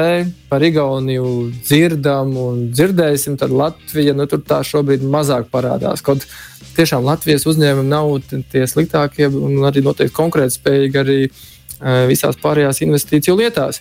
par 0.50 0.64
Igauniju 0.64 1.50
dzirdam 1.60 2.34
un 2.40 2.60
dzirdēsim, 2.72 3.38
tad 3.40 3.54
Latvija 3.54 4.14
nu, 4.16 4.26
tur 4.30 4.42
tā 4.46 4.62
šobrīd 4.66 5.04
mazāk 5.06 5.50
parādās. 5.52 6.02
Kaut 6.04 6.26
tiešām 6.74 7.06
Latvijas 7.06 7.46
uzņēmumi 7.50 7.90
nav 7.90 8.14
tie 8.52 8.64
sliktākie 8.70 9.28
un 9.30 9.60
arī 9.66 9.84
noteikti 9.84 10.16
konkurētspējīgi 10.16 11.02
arī 11.02 11.18
Eh, 11.84 12.04
visās 12.08 12.36
pārējās 12.40 12.78
investīciju 12.84 13.34
lietās. 13.36 13.80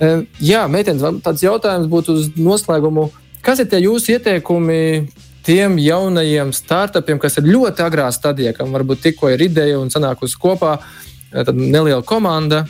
Eh, 0.00 0.24
jā, 0.42 0.64
meitenes, 0.66 1.04
tāds 1.22 1.44
jautājums 1.44 1.90
būtu 1.92 2.16
uz 2.16 2.30
noslēgumu. 2.34 3.10
Kas 3.44 3.60
ir 3.60 3.68
tie 3.70 3.82
jūsu 3.84 4.16
ieteikumi 4.16 5.06
tiem 5.44 5.76
jaunajiem 5.78 6.50
startupiem, 6.56 7.20
kas 7.20 7.36
ir 7.38 7.50
ļoti 7.52 7.84
agrā 7.84 8.08
stadijā, 8.10 8.54
kam 8.56 8.72
varbūt 8.72 9.04
tikko 9.04 9.28
ir 9.30 9.44
ideja 9.44 9.78
un 9.78 9.92
sanākusi 9.92 10.40
kopā 10.40 10.78
eh, 10.80 11.52
neliela 11.52 12.02
komanda? 12.02 12.64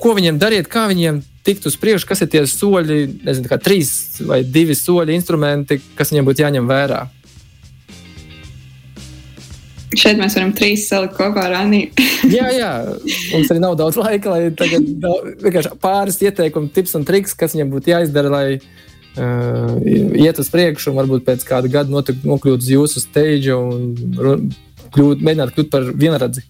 Ko 0.00 0.14
viņiem 0.16 0.38
darīt, 0.40 0.68
kā 0.70 0.86
viņiem 0.88 1.20
tikt 1.44 1.66
uz 1.68 1.76
priekšu, 1.80 2.08
kas 2.08 2.22
ir 2.24 2.30
tie 2.32 2.44
soļi, 2.48 3.00
nezinu, 3.26 3.48
kā 3.50 3.58
trīs 3.60 3.90
vai 4.24 4.42
divi 4.44 4.76
soļi, 4.76 5.16
instrumenti, 5.16 5.80
kas 5.96 6.12
viņiem 6.12 6.28
būtu 6.28 6.44
jāņem 6.44 6.68
vērā? 6.70 7.00
Šeit 9.98 10.20
mēs 10.20 10.36
varam 10.38 10.52
trīs 10.54 10.84
salikt 10.86 11.16
kopā 11.18 11.48
ar 11.48 11.56
Aniju. 11.64 11.90
jā, 12.36 12.46
jā, 12.54 12.70
mums 13.32 13.50
arī 13.50 13.62
nav 13.62 13.74
daudz 13.80 13.98
laika, 13.98 14.36
lai 14.36 14.52
tagad 14.54 14.86
vienkārši 15.42 15.72
pāris 15.82 16.20
ieteikumu, 16.22 16.70
tips 16.74 16.94
un 16.98 17.06
triks, 17.08 17.34
kas 17.34 17.56
viņam 17.56 17.72
būtu 17.74 17.90
jāizdara, 17.90 18.30
lai 18.30 18.44
uh, 18.60 19.74
iet 20.14 20.38
uz 20.38 20.52
priekšu 20.52 20.92
un 20.92 21.00
varbūt 21.00 21.26
pēc 21.26 21.44
kāda 21.48 21.72
gada 21.72 21.90
nokļūt 21.92 22.62
uz 22.62 22.70
jūsu 22.70 23.02
stage 23.02 23.56
un 23.56 23.90
kļūt, 24.94 25.26
mēģināt 25.26 25.56
kļūt 25.56 25.72
par 25.74 25.90
vienradzi. 25.90 26.46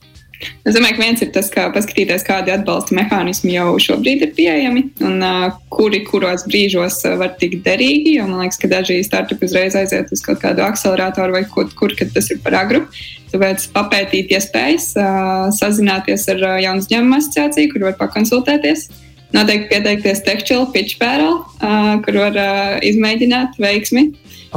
Es 0.64 0.74
domāju, 0.76 0.96
ka 0.96 1.02
viens 1.02 1.22
ir 1.24 1.30
tas, 1.34 1.48
kā 1.52 1.66
paskatīties, 1.74 2.24
kādi 2.24 2.52
atbalsta 2.54 2.94
mehānismi 2.96 3.54
jau 3.54 3.74
šobrīd 3.82 4.24
ir 4.24 4.32
pieejami 4.36 4.86
un 5.04 5.20
uh, 5.24 5.46
kuri 5.72 6.02
kuros 6.06 6.46
brīžos 6.48 7.00
uh, 7.04 7.16
var 7.20 7.34
tikt 7.40 7.60
derīgi. 7.66 8.16
Jo 8.18 8.28
man 8.28 8.44
liekas, 8.44 8.60
ka 8.60 8.70
daži 8.72 9.00
startupi 9.04 9.48
uzreiz 9.48 9.76
aiziet 9.76 10.12
uz 10.14 10.24
kaut 10.24 10.40
kādu 10.42 10.64
akceleratoru 10.64 11.36
vai 11.36 11.44
kur, 11.52 11.68
kur 11.76 11.92
tas 12.00 12.32
ir 12.32 12.40
par 12.44 12.56
agru. 12.62 12.82
Tāpēc 13.30 13.68
papētīt 13.76 14.32
iespējas, 14.36 14.90
uh, 14.98 15.50
sazināties 15.56 16.26
ar 16.32 16.42
uh, 16.46 16.56
jaunu 16.64 16.84
uzņēmumu 16.84 17.20
asociāciju, 17.20 17.74
kur 17.74 17.88
var 17.90 18.00
pakonsultēties. 18.00 18.88
Noteikti 19.36 19.70
pieteikties 19.70 20.24
Techchill, 20.26 20.66
Pitchpēral, 20.74 21.36
uh, 21.60 21.92
kur 22.02 22.18
var 22.24 22.40
uh, 22.40 22.80
izmēģināt 22.82 23.60
veiksmi. 23.62 24.08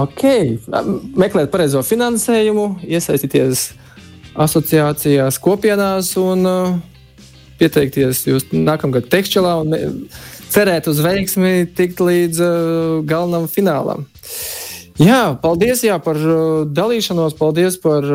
Ok, 0.02 0.24
meklēt 1.19 1.52
pareizo 1.54 1.84
finansējumu, 1.86 2.80
iesaistīties 2.89 3.67
asociācijās, 4.34 5.39
kopienās 5.41 6.13
un 6.22 6.48
uh, 6.50 6.76
pieteikties 7.60 8.26
jūs 8.28 8.50
nākamgad 8.54 9.10
tekšķelā 9.12 9.54
un 9.62 9.78
cerēt 10.54 10.89
uz 10.91 11.02
veiksmi 11.04 11.69
tikt 11.78 12.02
līdz 12.04 12.43
uh, 12.43 12.58
galvenam 13.08 13.48
finālam. 13.52 14.08
Jā, 15.02 15.34
paldies 15.41 15.82
jā, 15.82 15.96
par 16.02 16.19
uh, 16.22 16.65
dalīšanos, 16.69 17.38
paldies 17.39 17.80
par 17.82 18.06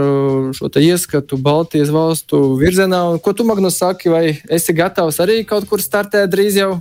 šo 0.55 0.71
ieskatu 0.79 1.39
Baltijas 1.43 1.91
valstu 1.95 2.55
virzienā. 2.61 3.01
Un, 3.15 3.23
ko 3.23 3.35
tu, 3.35 3.47
Magnus, 3.49 3.81
saki, 3.81 4.13
vai 4.13 4.25
esi 4.47 4.77
gatavs 4.77 5.19
arī 5.25 5.41
kaut 5.47 5.67
kur 5.71 5.83
startēt 5.83 6.31
drīz 6.31 6.61
jau? 6.61 6.77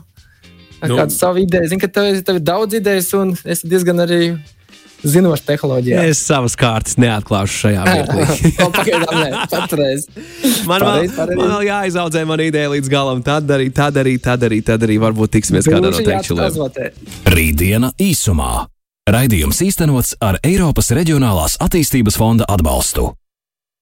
Nu. 0.84 0.93
Kādu 1.00 1.13
savu 1.13 1.41
ideju? 1.41 1.71
Zinu, 1.71 1.82
ka 1.82 1.89
tev, 1.89 2.12
tev 2.21 2.38
ir 2.38 2.45
daudz 2.45 2.78
idejas 2.78 3.10
un 3.17 3.34
esi 3.50 3.69
diezgan 3.69 4.04
arī 4.04 4.36
zinoša 5.04 5.46
tehnoloģija. 5.48 6.06
Es 6.10 6.22
savas 6.26 6.56
kārtas 6.60 6.98
neatklāšu 7.02 7.60
šajā 7.64 7.84
mirklī. 7.88 8.26
Pagaidām, 8.78 9.20
nē, 9.20 9.44
patreiz. 9.52 10.08
Man, 10.70 10.82
pareiz, 10.82 11.14
pareiz. 11.18 11.38
man 11.38 11.54
vēl 11.56 11.68
jāizaudzē 11.70 12.24
man 12.30 12.44
ideja 12.46 12.72
līdz 12.74 12.92
galam. 12.92 13.22
Tad 13.26 13.52
arī, 13.58 13.70
tad 13.76 14.00
arī, 14.02 14.18
tad 14.24 14.48
arī, 14.48 14.62
tad 14.66 14.88
arī 14.88 14.98
varbūt 15.04 15.38
tiksimies 15.38 15.70
kādā 15.70 15.92
no 15.92 16.02
teikšanām. 16.02 16.90
Rītdiena 17.34 17.94
īsumā. 18.02 18.66
Raidījums 19.08 19.62
īstenots 19.64 20.18
ar 20.20 20.42
Eiropas 20.44 20.92
Reģionālās 20.96 21.56
attīstības 21.64 22.20
fonda 22.20 22.48
atbalstu. 22.52 23.14